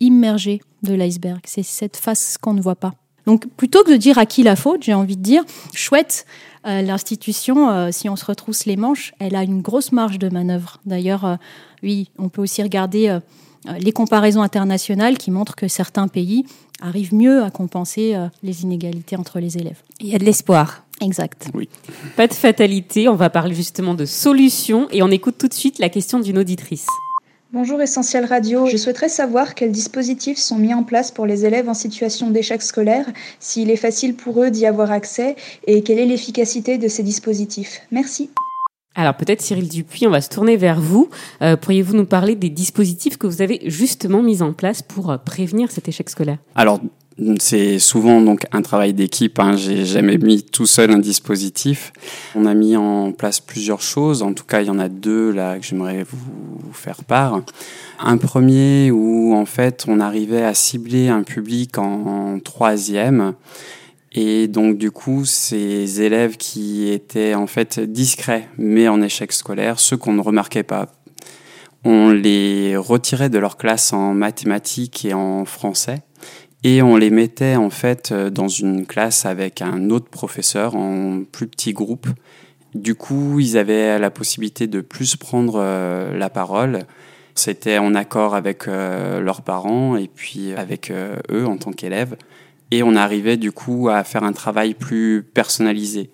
immergée 0.00 0.60
de 0.82 0.94
l'iceberg. 0.94 1.40
C'est 1.44 1.62
cette 1.62 1.96
face 1.96 2.36
qu'on 2.38 2.54
ne 2.54 2.60
voit 2.60 2.76
pas. 2.76 2.94
Donc 3.26 3.46
plutôt 3.56 3.84
que 3.84 3.92
de 3.92 3.96
dire 3.96 4.18
à 4.18 4.26
qui 4.26 4.42
la 4.42 4.56
faute, 4.56 4.82
j'ai 4.82 4.94
envie 4.94 5.16
de 5.16 5.22
dire, 5.22 5.44
chouette, 5.72 6.26
euh, 6.66 6.82
l'institution, 6.82 7.70
euh, 7.70 7.88
si 7.92 8.08
on 8.08 8.16
se 8.16 8.24
retrousse 8.24 8.66
les 8.66 8.76
manches, 8.76 9.14
elle 9.20 9.36
a 9.36 9.42
une 9.42 9.62
grosse 9.62 9.92
marge 9.92 10.18
de 10.18 10.28
manœuvre. 10.28 10.80
D'ailleurs, 10.86 11.38
oui, 11.82 12.10
on 12.18 12.28
peut 12.28 12.42
aussi 12.42 12.62
regarder 12.62 13.18
les 13.78 13.92
comparaisons 13.92 14.42
internationales 14.42 15.18
qui 15.18 15.30
montrent 15.30 15.54
que 15.54 15.68
certains 15.68 16.08
pays 16.08 16.44
arrivent 16.80 17.14
mieux 17.14 17.44
à 17.44 17.50
compenser 17.50 18.16
les 18.42 18.62
inégalités 18.62 19.16
entre 19.16 19.38
les 19.38 19.56
élèves. 19.56 19.78
Il 20.00 20.08
y 20.08 20.14
a 20.16 20.18
de 20.18 20.24
l'espoir. 20.24 20.84
Exact. 21.00 21.48
Oui. 21.54 21.68
Pas 22.16 22.26
de 22.26 22.34
fatalité, 22.34 23.08
on 23.08 23.16
va 23.16 23.30
parler 23.30 23.54
justement 23.54 23.94
de 23.94 24.04
solutions 24.04 24.88
et 24.90 25.02
on 25.02 25.08
écoute 25.08 25.36
tout 25.38 25.48
de 25.48 25.54
suite 25.54 25.78
la 25.78 25.88
question 25.88 26.20
d'une 26.20 26.38
auditrice. 26.38 26.86
Bonjour 27.54 27.82
Essentiel 27.82 28.24
Radio, 28.24 28.66
je 28.66 28.78
souhaiterais 28.78 29.10
savoir 29.10 29.54
quels 29.54 29.72
dispositifs 29.72 30.38
sont 30.38 30.56
mis 30.56 30.72
en 30.72 30.84
place 30.84 31.10
pour 31.10 31.26
les 31.26 31.44
élèves 31.44 31.68
en 31.68 31.74
situation 31.74 32.30
d'échec 32.30 32.62
scolaire, 32.62 33.04
s'il 33.40 33.70
est 33.70 33.76
facile 33.76 34.16
pour 34.16 34.42
eux 34.42 34.50
d'y 34.50 34.64
avoir 34.64 34.90
accès 34.90 35.36
et 35.66 35.82
quelle 35.82 35.98
est 35.98 36.06
l'efficacité 36.06 36.78
de 36.78 36.88
ces 36.88 37.02
dispositifs. 37.02 37.82
Merci. 37.90 38.30
Alors 38.94 39.14
peut-être 39.14 39.42
Cyril 39.42 39.68
Dupuis, 39.68 40.06
on 40.06 40.10
va 40.10 40.22
se 40.22 40.30
tourner 40.30 40.56
vers 40.56 40.80
vous. 40.80 41.10
Euh, 41.42 41.58
pourriez-vous 41.58 41.94
nous 41.94 42.06
parler 42.06 42.36
des 42.36 42.48
dispositifs 42.48 43.18
que 43.18 43.26
vous 43.26 43.42
avez 43.42 43.60
justement 43.66 44.22
mis 44.22 44.40
en 44.40 44.54
place 44.54 44.80
pour 44.80 45.10
euh, 45.10 45.18
prévenir 45.18 45.70
cet 45.70 45.88
échec 45.88 46.08
scolaire? 46.08 46.38
Alors 46.54 46.80
c'est 47.38 47.78
souvent 47.78 48.20
donc 48.20 48.46
un 48.52 48.62
travail 48.62 48.94
d'équipe. 48.94 49.38
Hein. 49.38 49.56
J'ai 49.56 49.84
jamais 49.84 50.18
mis 50.18 50.42
tout 50.42 50.66
seul 50.66 50.90
un 50.90 50.98
dispositif. 50.98 51.92
On 52.34 52.46
a 52.46 52.54
mis 52.54 52.76
en 52.76 53.12
place 53.12 53.40
plusieurs 53.40 53.82
choses. 53.82 54.22
En 54.22 54.32
tout 54.32 54.44
cas, 54.44 54.62
il 54.62 54.66
y 54.66 54.70
en 54.70 54.78
a 54.78 54.88
deux 54.88 55.30
là 55.30 55.58
que 55.58 55.64
j'aimerais 55.64 56.04
vous 56.08 56.72
faire 56.72 57.04
part. 57.04 57.42
Un 57.98 58.16
premier 58.16 58.90
où 58.90 59.34
en 59.34 59.44
fait 59.44 59.84
on 59.88 60.00
arrivait 60.00 60.44
à 60.44 60.54
cibler 60.54 61.08
un 61.08 61.22
public 61.22 61.78
en 61.78 62.38
troisième. 62.40 63.34
Et 64.14 64.48
donc 64.48 64.76
du 64.76 64.90
coup, 64.90 65.24
ces 65.24 66.02
élèves 66.02 66.36
qui 66.36 66.90
étaient 66.90 67.34
en 67.34 67.46
fait 67.46 67.80
discrets 67.80 68.48
mais 68.58 68.88
en 68.88 69.00
échec 69.00 69.32
scolaire, 69.32 69.78
ceux 69.78 69.96
qu'on 69.96 70.12
ne 70.12 70.20
remarquait 70.20 70.62
pas, 70.62 70.88
on 71.84 72.10
les 72.10 72.76
retirait 72.76 73.30
de 73.30 73.38
leur 73.38 73.56
classe 73.56 73.92
en 73.92 74.14
mathématiques 74.14 75.04
et 75.04 75.14
en 75.14 75.44
français 75.44 76.02
et 76.64 76.82
on 76.82 76.96
les 76.96 77.10
mettait 77.10 77.56
en 77.56 77.70
fait 77.70 78.12
euh, 78.12 78.30
dans 78.30 78.48
une 78.48 78.86
classe 78.86 79.26
avec 79.26 79.62
un 79.62 79.90
autre 79.90 80.08
professeur 80.08 80.76
en 80.76 81.22
plus 81.30 81.48
petit 81.48 81.72
groupe. 81.72 82.06
Du 82.74 82.94
coup, 82.94 83.38
ils 83.40 83.58
avaient 83.58 83.98
la 83.98 84.10
possibilité 84.10 84.66
de 84.66 84.80
plus 84.80 85.16
prendre 85.16 85.56
euh, 85.56 86.16
la 86.16 86.30
parole. 86.30 86.86
C'était 87.34 87.78
en 87.78 87.94
accord 87.94 88.34
avec 88.34 88.68
euh, 88.68 89.20
leurs 89.20 89.42
parents 89.42 89.96
et 89.96 90.08
puis 90.08 90.52
avec 90.52 90.90
eux 90.92 91.46
en 91.46 91.56
tant 91.56 91.72
qu'élèves. 91.72 92.16
Et 92.70 92.82
on 92.82 92.94
arrivait 92.94 93.36
du 93.36 93.52
coup 93.52 93.88
à 93.90 94.04
faire 94.04 94.22
un 94.22 94.32
travail 94.32 94.74
plus 94.74 95.22
personnalisé 95.22 96.10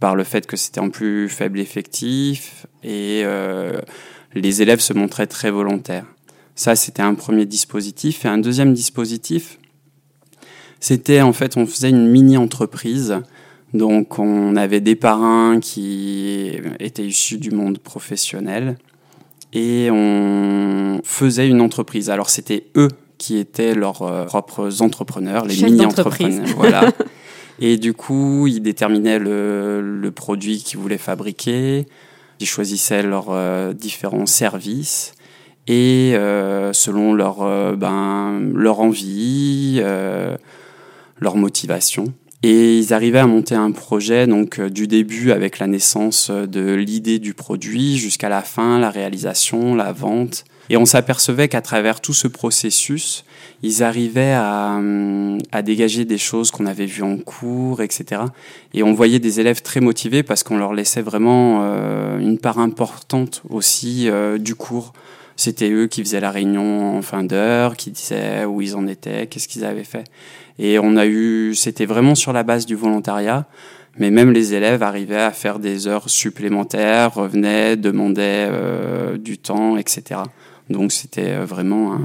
par 0.00 0.16
le 0.16 0.24
fait 0.24 0.46
que 0.46 0.56
c'était 0.56 0.80
en 0.80 0.90
plus 0.90 1.28
faible 1.28 1.60
effectif 1.60 2.66
et 2.82 3.24
les 4.34 4.62
élèves 4.62 4.80
se 4.80 4.92
montraient 4.92 5.26
très 5.26 5.50
volontaires. 5.50 6.04
Ça, 6.54 6.76
c'était 6.76 7.02
un 7.02 7.14
premier 7.14 7.46
dispositif. 7.46 8.24
Et 8.24 8.28
un 8.28 8.38
deuxième 8.38 8.74
dispositif, 8.74 9.58
c'était 10.82 11.20
en 11.20 11.32
fait, 11.32 11.56
on 11.56 11.64
faisait 11.64 11.90
une 11.90 12.08
mini-entreprise. 12.08 13.20
Donc 13.72 14.18
on 14.18 14.56
avait 14.56 14.80
des 14.80 14.96
parrains 14.96 15.60
qui 15.60 16.58
étaient 16.80 17.06
issus 17.06 17.38
du 17.38 17.52
monde 17.52 17.78
professionnel 17.78 18.76
et 19.52 19.90
on 19.92 21.00
faisait 21.04 21.48
une 21.48 21.60
entreprise. 21.60 22.10
Alors 22.10 22.30
c'était 22.30 22.66
eux 22.76 22.88
qui 23.16 23.38
étaient 23.38 23.76
leurs 23.76 24.02
euh, 24.02 24.24
propres 24.24 24.82
entrepreneurs, 24.82 25.44
les 25.44 25.54
mini-entrepreneurs. 25.62 26.48
Voilà. 26.56 26.90
Et 27.60 27.76
du 27.76 27.92
coup, 27.92 28.48
ils 28.48 28.60
déterminaient 28.60 29.20
le, 29.20 29.80
le 29.80 30.10
produit 30.10 30.58
qu'ils 30.64 30.80
voulaient 30.80 30.98
fabriquer, 30.98 31.86
ils 32.40 32.46
choisissaient 32.46 33.04
leurs 33.04 33.28
euh, 33.28 33.72
différents 33.72 34.26
services 34.26 35.14
et 35.68 36.12
euh, 36.14 36.72
selon 36.72 37.14
leur, 37.14 37.42
euh, 37.42 37.76
ben, 37.76 38.40
leur 38.54 38.80
envie, 38.80 39.80
leur 41.22 41.36
motivation. 41.36 42.12
Et 42.44 42.76
ils 42.76 42.92
arrivaient 42.92 43.20
à 43.20 43.26
monter 43.26 43.54
un 43.54 43.70
projet 43.70 44.26
donc 44.26 44.58
euh, 44.58 44.68
du 44.68 44.88
début 44.88 45.30
avec 45.30 45.60
la 45.60 45.68
naissance 45.68 46.30
de 46.30 46.74
l'idée 46.74 47.20
du 47.20 47.34
produit 47.34 47.96
jusqu'à 47.98 48.28
la 48.28 48.42
fin, 48.42 48.80
la 48.80 48.90
réalisation, 48.90 49.76
la 49.76 49.92
vente. 49.92 50.44
Et 50.68 50.76
on 50.76 50.84
s'apercevait 50.84 51.48
qu'à 51.48 51.60
travers 51.60 52.00
tout 52.00 52.14
ce 52.14 52.26
processus, 52.26 53.24
ils 53.62 53.82
arrivaient 53.82 54.34
à, 54.34 54.76
hum, 54.78 55.38
à 55.52 55.62
dégager 55.62 56.04
des 56.04 56.18
choses 56.18 56.50
qu'on 56.50 56.66
avait 56.66 56.86
vues 56.86 57.02
en 57.02 57.16
cours, 57.16 57.82
etc. 57.82 58.22
Et 58.74 58.82
on 58.82 58.92
voyait 58.92 59.18
des 59.18 59.38
élèves 59.38 59.62
très 59.62 59.80
motivés 59.80 60.22
parce 60.22 60.42
qu'on 60.42 60.56
leur 60.56 60.72
laissait 60.72 61.02
vraiment 61.02 61.60
euh, 61.62 62.18
une 62.18 62.38
part 62.38 62.58
importante 62.58 63.42
aussi 63.48 64.08
euh, 64.08 64.38
du 64.38 64.54
cours. 64.54 64.92
C'était 65.36 65.70
eux 65.70 65.86
qui 65.86 66.02
faisaient 66.02 66.20
la 66.20 66.30
réunion 66.30 66.96
en 66.96 67.02
fin 67.02 67.24
d'heure, 67.24 67.76
qui 67.76 67.90
disaient 67.90 68.44
où 68.44 68.60
ils 68.60 68.76
en 68.76 68.86
étaient, 68.86 69.26
qu'est-ce 69.26 69.48
qu'ils 69.48 69.64
avaient 69.64 69.84
fait. 69.84 70.04
Et 70.58 70.78
on 70.78 70.96
a 70.96 71.06
eu, 71.06 71.54
c'était 71.54 71.86
vraiment 71.86 72.14
sur 72.14 72.32
la 72.32 72.42
base 72.42 72.66
du 72.66 72.74
volontariat. 72.74 73.46
Mais 73.98 74.10
même 74.10 74.32
les 74.32 74.54
élèves 74.54 74.82
arrivaient 74.82 75.16
à 75.20 75.32
faire 75.32 75.58
des 75.58 75.86
heures 75.86 76.08
supplémentaires, 76.08 77.14
revenaient, 77.14 77.76
demandaient 77.76 78.48
euh, 78.50 79.18
du 79.18 79.36
temps, 79.36 79.76
etc. 79.76 80.20
Donc 80.70 80.92
c'était 80.92 81.32
euh, 81.32 81.44
vraiment 81.44 81.94
un- 81.94 82.00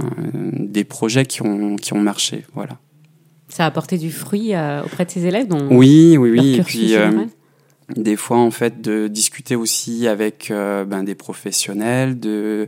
des 0.59 0.83
projets 0.83 1.25
qui 1.25 1.41
ont, 1.43 1.77
qui 1.77 1.93
ont 1.93 2.01
marché. 2.01 2.45
Voilà. 2.53 2.77
Ça 3.47 3.63
a 3.63 3.67
apporté 3.67 3.97
du 3.97 4.11
fruit 4.11 4.53
euh, 4.53 4.83
auprès 4.83 5.05
de 5.05 5.11
ces 5.11 5.25
élèves 5.25 5.47
dont 5.47 5.65
Oui, 5.71 6.17
oui, 6.17 6.31
oui. 6.31 6.55
Et 6.55 6.61
puis, 6.63 6.93
des 7.95 8.17
fois, 8.17 8.37
en 8.37 8.51
fait, 8.51 8.81
de 8.81 9.07
discuter 9.07 9.55
aussi 9.55 10.09
avec 10.09 10.51
ben, 10.51 11.03
des 11.03 11.15
professionnels, 11.15 12.19
de, 12.19 12.67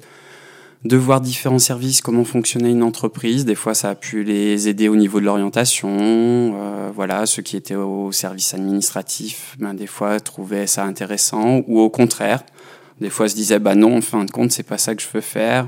de 0.86 0.96
voir 0.96 1.20
différents 1.20 1.60
services, 1.60 2.02
comment 2.02 2.24
fonctionnait 2.24 2.72
une 2.72 2.84
entreprise. 2.84 3.44
Des 3.44 3.56
fois, 3.56 3.74
ça 3.74 3.90
a 3.90 3.96
pu 3.96 4.24
les 4.24 4.70
aider 4.70 4.88
au 4.88 4.96
niveau 4.96 5.20
de 5.20 5.26
l'orientation. 5.26 5.90
Euh, 5.92 6.90
voilà, 6.96 7.26
ceux 7.26 7.42
qui 7.42 7.58
étaient 7.58 7.76
au 7.76 8.12
service 8.12 8.54
administratif, 8.54 9.56
ben, 9.60 9.74
des 9.74 9.88
fois, 9.88 10.20
trouvaient 10.20 10.68
ça 10.68 10.86
intéressant. 10.86 11.62
Ou 11.68 11.80
au 11.80 11.90
contraire, 11.90 12.44
des 13.02 13.10
fois, 13.10 13.28
se 13.28 13.36
disaient, 13.36 13.60
bah 13.60 13.76
non, 13.76 13.98
en 13.98 14.02
fin 14.02 14.24
de 14.24 14.32
compte, 14.32 14.52
c'est 14.52 14.64
pas 14.64 14.78
ça 14.78 14.96
que 14.96 15.02
je 15.02 15.08
veux 15.14 15.22
faire. 15.22 15.66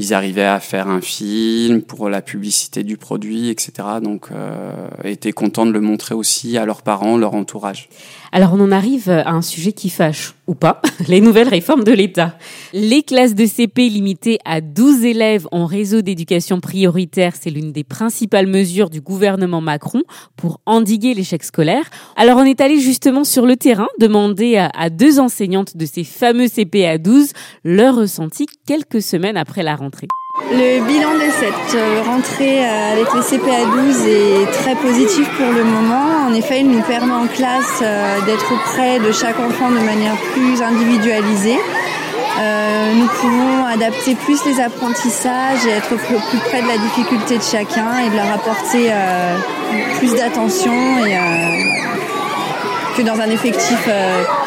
Ils 0.00 0.14
arrivaient 0.14 0.44
à 0.44 0.60
faire 0.60 0.88
un 0.88 1.02
film 1.02 1.82
pour 1.82 2.08
la 2.08 2.22
publicité 2.22 2.84
du 2.84 2.96
produit, 2.96 3.50
etc. 3.50 3.72
Donc, 4.02 4.28
euh, 4.32 4.72
étaient 5.04 5.32
contents 5.32 5.66
de 5.66 5.72
le 5.72 5.82
montrer 5.82 6.14
aussi 6.14 6.56
à 6.56 6.64
leurs 6.64 6.80
parents, 6.80 7.18
leur 7.18 7.34
entourage. 7.34 7.90
Alors 8.32 8.54
on 8.54 8.60
en 8.60 8.72
arrive 8.72 9.10
à 9.10 9.32
un 9.32 9.42
sujet 9.42 9.72
qui 9.72 9.90
fâche, 9.90 10.34
ou 10.46 10.54
pas, 10.54 10.80
les 11.08 11.20
nouvelles 11.20 11.48
réformes 11.48 11.84
de 11.84 11.92
l'État. 11.92 12.38
Les 12.72 13.02
classes 13.02 13.34
de 13.34 13.44
CP 13.44 13.90
limitées 13.90 14.38
à 14.46 14.62
12 14.62 15.04
élèves 15.04 15.48
en 15.50 15.66
réseau 15.66 16.00
d'éducation 16.00 16.60
prioritaire, 16.60 17.34
c'est 17.38 17.50
l'une 17.50 17.72
des 17.72 17.84
principales 17.84 18.46
mesures 18.46 18.88
du 18.88 19.02
gouvernement 19.02 19.60
Macron 19.60 20.02
pour 20.36 20.60
endiguer 20.64 21.12
l'échec 21.12 21.42
scolaire. 21.42 21.90
Alors 22.16 22.38
on 22.38 22.44
est 22.44 22.62
allé 22.62 22.80
justement 22.80 23.24
sur 23.24 23.44
le 23.44 23.56
terrain 23.56 23.88
demander 23.98 24.56
à, 24.56 24.70
à 24.78 24.88
deux 24.88 25.18
enseignantes 25.18 25.76
de 25.76 25.84
ces 25.84 26.04
fameux 26.04 26.48
CP 26.48 26.86
à 26.86 26.96
12 26.96 27.32
leur 27.64 27.96
ressenti 27.96 28.46
quelques 28.64 29.02
semaines 29.02 29.36
après 29.36 29.62
la 29.62 29.74
rentrée. 29.74 29.89
Le 30.52 30.84
bilan 30.86 31.14
de 31.14 31.30
cette 31.30 31.74
euh, 31.74 32.02
rentrée 32.02 32.64
euh, 32.64 32.92
avec 32.92 33.06
les 33.14 33.20
CPA 33.20 33.64
12 33.64 34.06
est 34.06 34.52
très 34.52 34.74
positif 34.74 35.28
pour 35.36 35.52
le 35.52 35.64
moment. 35.64 36.26
En 36.28 36.34
effet, 36.34 36.60
il 36.60 36.70
nous 36.70 36.82
permet 36.82 37.12
en 37.12 37.26
classe 37.26 37.80
euh, 37.82 38.20
d'être 38.26 38.52
auprès 38.52 38.98
de 39.00 39.12
chaque 39.12 39.38
enfant 39.38 39.70
de 39.70 39.78
manière 39.78 40.16
plus 40.32 40.62
individualisée. 40.62 41.58
Nous 42.94 43.06
pouvons 43.20 43.66
adapter 43.66 44.14
plus 44.14 44.42
les 44.46 44.60
apprentissages 44.60 45.66
et 45.66 45.70
être 45.70 45.94
plus 45.94 46.16
plus 46.16 46.38
près 46.38 46.62
de 46.62 46.68
la 46.68 46.78
difficulté 46.78 47.36
de 47.36 47.42
chacun 47.42 47.98
et 47.98 48.08
de 48.08 48.16
leur 48.16 48.32
apporter 48.32 48.90
plus 49.98 50.14
d'attention 50.14 50.72
que 52.96 53.02
dans 53.02 53.20
un 53.20 53.28
effectif 53.28 53.88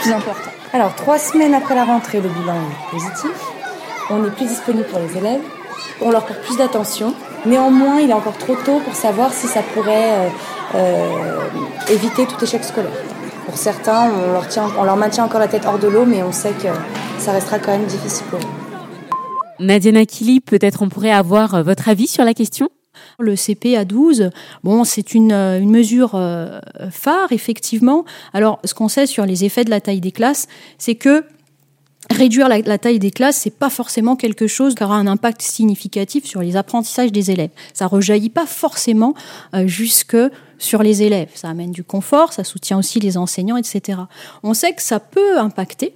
plus 0.02 0.12
important. 0.12 0.52
Alors, 0.74 0.96
trois 0.96 1.20
semaines 1.20 1.54
après 1.54 1.76
la 1.76 1.86
rentrée, 1.86 2.20
le 2.20 2.30
bilan 2.30 2.56
est 2.56 2.92
positif. 2.92 3.32
On 4.10 4.26
est 4.26 4.32
plus 4.32 4.46
disponible 4.46 4.86
pour 4.86 5.00
les 5.00 5.18
élèves. 5.18 5.42
On 6.02 6.12
leur 6.12 6.26
porte 6.26 6.42
plus 6.42 6.58
d'attention. 6.58 7.14
Néanmoins, 7.46 8.00
il 8.00 8.10
est 8.10 8.14
encore 8.14 8.38
trop 8.38 8.56
tôt 8.56 8.80
pour 8.80 8.96
savoir 8.96 9.34
si 9.34 9.48
ça 9.48 9.62
pourrait 9.74 10.12
euh, 10.12 10.30
euh, 10.76 11.40
éviter 11.90 12.26
tout 12.26 12.42
échec 12.44 12.64
scolaire. 12.64 12.92
Pour 13.46 13.58
certains, 13.58 14.12
on 14.12 14.34
leur, 14.34 14.48
tient, 14.48 14.70
on 14.78 14.84
leur 14.84 14.98
maintient 14.98 15.26
encore 15.26 15.40
la 15.40 15.48
tête 15.48 15.64
hors 15.66 15.80
de 15.80 15.88
l'eau, 15.88 16.06
mais 16.06 16.24
on 16.24 16.32
sait 16.32 16.52
que 16.52 16.68
ça 17.18 17.32
restera 17.32 17.60
quand 17.60 17.72
même 17.72 17.86
difficile 17.86 18.26
pour 18.28 18.40
eux. 18.40 18.44
Nadia 19.60 19.92
Nakili, 19.92 20.42
peut-être 20.42 20.82
on 20.82 20.90
pourrait 20.90 21.12
avoir 21.12 21.56
euh, 21.56 21.64
votre 21.64 21.88
avis 21.88 22.08
sur 22.08 22.26
la 22.26 22.34
question? 22.34 22.70
Le 23.20 23.36
CP 23.36 23.78
à 23.78 23.86
12, 23.86 24.32
bon, 24.64 24.84
c'est 24.84 25.14
une, 25.14 25.32
euh, 25.32 25.60
une 25.60 25.72
mesure 25.72 26.20
phare, 26.92 27.32
effectivement. 27.32 28.06
Alors, 28.34 28.60
ce 28.66 28.74
qu'on 28.74 28.88
sait 28.88 29.06
sur 29.06 29.26
les 29.26 29.46
effets 29.46 29.64
de 29.64 29.70
la 29.70 29.82
taille 29.82 30.02
des 30.02 30.12
classes, 30.12 30.48
c'est 30.78 30.96
que 30.96 31.24
réduire 32.10 32.48
la, 32.48 32.78
taille 32.78 33.00
des 33.00 33.12
classes, 33.12 33.38
c'est 33.38 33.58
pas 33.58 33.70
forcément 33.70 34.16
quelque 34.16 34.48
chose 34.48 34.76
qui 34.76 34.84
aura 34.84 34.96
un 34.96 35.08
impact 35.08 35.42
significatif 35.42 36.26
sur 36.26 36.42
les 36.42 36.56
apprentissages 36.56 37.12
des 37.12 37.32
élèves. 37.32 37.52
Ça 37.74 37.88
rejaillit 37.88 38.30
pas 38.30 38.46
forcément 38.46 39.14
euh, 39.54 39.68
jusque 39.68 40.18
sur 40.58 40.84
les 40.84 41.04
élèves. 41.04 41.30
Ça 41.36 41.50
amène 41.50 41.72
du 41.72 41.84
confort, 41.84 42.34
ça 42.34 42.44
soutient 42.44 42.78
aussi 42.78 43.00
les 43.00 43.18
enseignants, 43.18 43.58
etc. 43.58 44.00
On 44.44 44.54
sait 44.54 44.74
que 44.74 44.82
ça 44.82 45.00
peut 45.00 45.38
impacter 45.38 45.94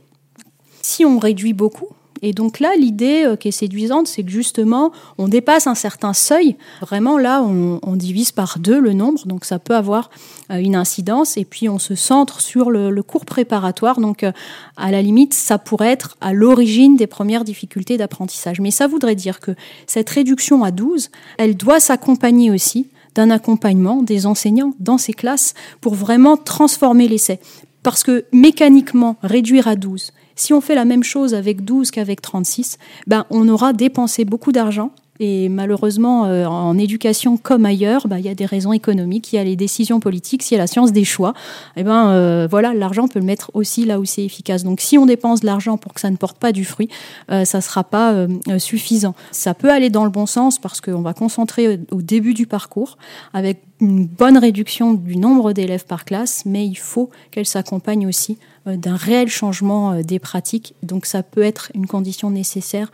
si 0.81 1.05
on 1.05 1.19
réduit 1.19 1.53
beaucoup. 1.53 1.89
Et 2.21 2.33
donc 2.33 2.59
là, 2.59 2.71
l'idée 2.77 3.23
euh, 3.25 3.35
qui 3.35 3.49
est 3.49 3.51
séduisante, 3.51 4.07
c'est 4.07 4.23
que 4.23 4.29
justement, 4.31 4.91
on 5.17 5.27
dépasse 5.27 5.67
un 5.67 5.75
certain 5.75 6.13
seuil. 6.13 6.55
Vraiment, 6.81 7.17
là, 7.17 7.41
on, 7.41 7.95
divise 7.95 8.31
par 8.31 8.59
deux 8.59 8.79
le 8.79 8.93
nombre, 8.93 9.25
donc 9.25 9.43
ça 9.43 9.57
peut 9.59 9.75
avoir 9.75 10.09
euh, 10.51 10.57
une 10.57 10.75
incidence. 10.75 11.37
Et 11.37 11.45
puis, 11.45 11.69
on 11.69 11.79
se 11.79 11.95
centre 11.95 12.41
sur 12.41 12.69
le, 12.69 12.89
le 12.89 13.03
cours 13.03 13.25
préparatoire. 13.25 13.99
Donc, 13.99 14.23
euh, 14.23 14.31
à 14.75 14.91
la 14.91 15.01
limite, 15.01 15.33
ça 15.33 15.57
pourrait 15.57 15.91
être 15.91 16.17
à 16.21 16.33
l'origine 16.33 16.95
des 16.95 17.07
premières 17.07 17.43
difficultés 17.43 17.97
d'apprentissage. 17.97 18.59
Mais 18.59 18.71
ça 18.71 18.87
voudrait 18.87 19.15
dire 19.15 19.39
que 19.39 19.51
cette 19.87 20.09
réduction 20.09 20.63
à 20.63 20.71
12, 20.71 21.09
elle 21.37 21.55
doit 21.57 21.79
s'accompagner 21.79 22.51
aussi 22.51 22.87
d'un 23.15 23.31
accompagnement 23.31 24.03
des 24.03 24.27
enseignants 24.27 24.73
dans 24.79 24.99
ces 24.99 25.13
classes 25.13 25.55
pour 25.81 25.95
vraiment 25.95 26.37
transformer 26.37 27.07
l'essai. 27.07 27.39
Parce 27.81 28.03
que 28.03 28.25
mécaniquement, 28.31 29.15
réduire 29.23 29.67
à 29.67 29.75
12, 29.75 30.11
si 30.37 30.53
on 30.53 30.61
fait 30.61 30.75
la 30.75 30.85
même 30.85 31.03
chose 31.03 31.33
avec 31.33 31.65
12 31.65 31.91
qu'avec 31.91 32.21
36, 32.21 32.77
ben, 33.07 33.25
on 33.29 33.49
aura 33.49 33.73
dépensé 33.73 34.23
beaucoup 34.23 34.53
d'argent. 34.53 34.91
Et 35.19 35.49
malheureusement, 35.49 36.25
euh, 36.25 36.45
en 36.45 36.77
éducation 36.77 37.37
comme 37.37 37.65
ailleurs, 37.65 38.07
ben, 38.07 38.17
il 38.17 38.25
y 38.25 38.29
a 38.29 38.35
des 38.35 38.45
raisons 38.45 38.73
économiques, 38.73 39.33
il 39.33 39.37
y 39.37 39.39
a 39.39 39.43
les 39.43 39.55
décisions 39.55 39.99
politiques, 39.99 40.43
s'il 40.43 40.55
y 40.55 40.59
a 40.59 40.63
la 40.63 40.67
science 40.67 40.91
des 40.91 41.03
choix. 41.03 41.33
Et 41.75 41.83
ben 41.83 42.09
euh, 42.09 42.47
voilà, 42.49 42.73
l'argent 42.73 43.07
peut 43.07 43.19
le 43.19 43.25
mettre 43.25 43.51
aussi 43.53 43.85
là 43.85 43.99
où 43.99 44.05
c'est 44.05 44.23
efficace. 44.23 44.63
Donc 44.63 44.81
si 44.81 44.97
on 44.97 45.05
dépense 45.05 45.41
de 45.41 45.45
l'argent 45.45 45.77
pour 45.77 45.93
que 45.93 46.01
ça 46.01 46.11
ne 46.11 46.17
porte 46.17 46.37
pas 46.37 46.51
du 46.51 46.65
fruit, 46.65 46.89
euh, 47.31 47.45
ça 47.45 47.61
sera 47.61 47.83
pas 47.83 48.13
euh, 48.13 48.27
euh, 48.49 48.59
suffisant. 48.59 49.15
Ça 49.31 49.53
peut 49.53 49.71
aller 49.71 49.89
dans 49.89 50.03
le 50.03 50.09
bon 50.11 50.25
sens 50.25 50.59
parce 50.59 50.81
qu'on 50.81 51.01
va 51.01 51.13
concentrer 51.13 51.79
au 51.91 52.01
début 52.01 52.33
du 52.33 52.45
parcours 52.47 52.97
avec 53.33 53.61
une 53.79 54.05
bonne 54.05 54.37
réduction 54.37 54.93
du 54.93 55.17
nombre 55.17 55.53
d'élèves 55.53 55.85
par 55.85 56.05
classe, 56.05 56.43
mais 56.45 56.65
il 56.65 56.77
faut 56.77 57.09
qu'elle 57.31 57.45
s'accompagne 57.45 58.07
aussi 58.07 58.37
euh, 58.67 58.75
d'un 58.75 58.95
réel 58.95 59.29
changement 59.29 59.91
euh, 59.91 60.01
des 60.01 60.19
pratiques. 60.19 60.73
Donc 60.83 61.05
ça 61.05 61.23
peut 61.23 61.43
être 61.43 61.71
une 61.75 61.87
condition 61.87 62.29
nécessaire, 62.29 62.91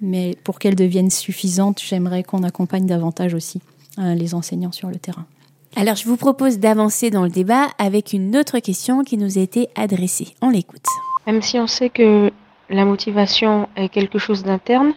mais 0.00 0.36
pour 0.44 0.58
qu'elle 0.58 0.74
devienne 0.74 1.10
suffisante, 1.10 1.80
j'aimerais 1.84 2.22
qu'on 2.22 2.42
accompagne 2.42 2.86
davantage 2.86 3.34
aussi 3.34 3.60
euh, 3.98 4.14
les 4.14 4.34
enseignants 4.34 4.72
sur 4.72 4.88
le 4.88 4.96
terrain. 4.96 5.26
Alors, 5.76 5.96
je 5.96 6.06
vous 6.06 6.16
propose 6.16 6.58
d'avancer 6.58 7.10
dans 7.10 7.24
le 7.24 7.30
débat 7.30 7.66
avec 7.78 8.12
une 8.12 8.36
autre 8.36 8.60
question 8.60 9.02
qui 9.02 9.18
nous 9.18 9.38
a 9.38 9.40
été 9.40 9.68
adressée. 9.74 10.28
On 10.40 10.50
l'écoute. 10.50 10.86
Même 11.26 11.42
si 11.42 11.58
on 11.58 11.66
sait 11.66 11.90
que 11.90 12.30
la 12.70 12.84
motivation 12.84 13.68
est 13.76 13.88
quelque 13.88 14.18
chose 14.18 14.44
d'interne, 14.44 14.92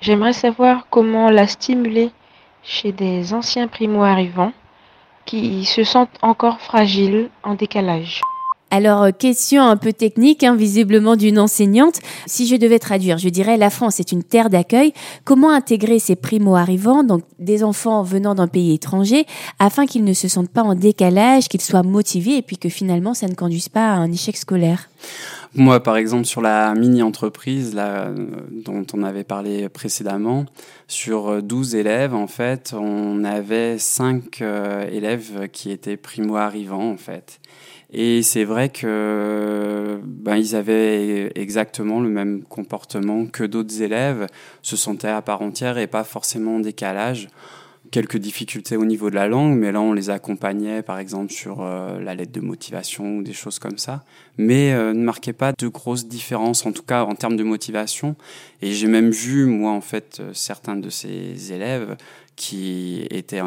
j'aimerais 0.00 0.34
savoir 0.34 0.86
comment 0.90 1.30
la 1.30 1.46
stimuler 1.46 2.10
chez 2.62 2.92
des 2.92 3.32
anciens 3.32 3.68
primo-arrivants 3.68 4.52
qui 5.24 5.64
se 5.64 5.84
sentent 5.84 6.18
encore 6.22 6.60
fragiles, 6.60 7.30
en 7.42 7.54
décalage. 7.54 8.20
Alors, 8.72 9.02
euh, 9.02 9.10
question 9.10 9.62
un 9.62 9.76
peu 9.76 9.92
technique, 9.92 10.44
hein, 10.44 10.54
visiblement 10.54 11.16
d'une 11.16 11.40
enseignante. 11.40 11.98
Si 12.26 12.46
je 12.46 12.54
devais 12.54 12.78
traduire, 12.78 13.18
je 13.18 13.28
dirais 13.28 13.56
la 13.56 13.68
France 13.68 13.98
est 13.98 14.12
une 14.12 14.22
terre 14.22 14.48
d'accueil. 14.48 14.92
Comment 15.24 15.50
intégrer 15.50 15.98
ces 15.98 16.14
primo-arrivants, 16.14 17.02
donc 17.02 17.22
des 17.40 17.64
enfants 17.64 18.04
venant 18.04 18.36
d'un 18.36 18.46
pays 18.46 18.72
étranger, 18.72 19.26
afin 19.58 19.86
qu'ils 19.86 20.04
ne 20.04 20.12
se 20.12 20.28
sentent 20.28 20.50
pas 20.50 20.62
en 20.62 20.76
décalage, 20.76 21.48
qu'ils 21.48 21.62
soient 21.62 21.82
motivés 21.82 22.36
et 22.36 22.42
puis 22.42 22.58
que 22.58 22.68
finalement 22.68 23.12
ça 23.12 23.26
ne 23.26 23.34
conduise 23.34 23.68
pas 23.68 23.88
à 23.92 23.96
un 23.96 24.12
échec 24.12 24.36
scolaire? 24.36 24.88
Moi, 25.56 25.82
par 25.82 25.96
exemple, 25.96 26.26
sur 26.26 26.40
la 26.40 26.72
mini-entreprise 26.74 27.74
là, 27.74 28.08
dont 28.52 28.86
on 28.94 29.02
avait 29.02 29.24
parlé 29.24 29.68
précédemment, 29.68 30.46
sur 30.86 31.42
12 31.42 31.74
élèves, 31.74 32.14
en 32.14 32.28
fait, 32.28 32.72
on 32.78 33.24
avait 33.24 33.78
5 33.78 34.42
euh, 34.42 34.88
élèves 34.88 35.48
qui 35.52 35.72
étaient 35.72 35.96
primo-arrivants, 35.96 36.92
en 36.92 36.96
fait. 36.96 37.40
Et 37.92 38.22
c'est 38.22 38.44
vrai 38.44 38.68
que 38.68 40.00
ben, 40.04 40.36
ils 40.36 40.54
avaient 40.54 41.32
exactement 41.34 42.00
le 42.00 42.08
même 42.08 42.44
comportement 42.44 43.26
que 43.26 43.42
d'autres 43.42 43.82
élèves, 43.82 44.26
se 44.62 44.76
sentaient 44.76 45.08
à 45.08 45.22
part 45.22 45.42
entière 45.42 45.78
et 45.78 45.88
pas 45.88 46.04
forcément 46.04 46.56
en 46.56 46.60
décalage 46.60 47.28
quelques 47.90 48.16
difficultés 48.16 48.76
au 48.76 48.84
niveau 48.84 49.10
de 49.10 49.14
la 49.14 49.28
langue, 49.28 49.56
mais 49.56 49.72
là 49.72 49.80
on 49.80 49.92
les 49.92 50.10
accompagnait 50.10 50.82
par 50.82 50.98
exemple 50.98 51.32
sur 51.32 51.60
euh, 51.60 52.00
la 52.00 52.14
lettre 52.14 52.32
de 52.32 52.40
motivation 52.40 53.16
ou 53.16 53.22
des 53.22 53.32
choses 53.32 53.58
comme 53.58 53.78
ça, 53.78 54.04
mais 54.38 54.72
euh, 54.72 54.92
ne 54.92 55.02
marquait 55.02 55.32
pas 55.32 55.52
de 55.58 55.68
grosses 55.68 56.06
différences 56.06 56.66
en 56.66 56.72
tout 56.72 56.82
cas 56.82 57.04
en 57.04 57.14
termes 57.14 57.36
de 57.36 57.42
motivation. 57.42 58.16
Et 58.62 58.72
j'ai 58.72 58.86
même 58.86 59.10
vu 59.10 59.46
moi 59.46 59.72
en 59.72 59.80
fait 59.80 60.18
euh, 60.20 60.30
certains 60.32 60.76
de 60.76 60.88
ces 60.88 61.52
élèves 61.52 61.96
qui 62.36 63.06
étaient 63.10 63.42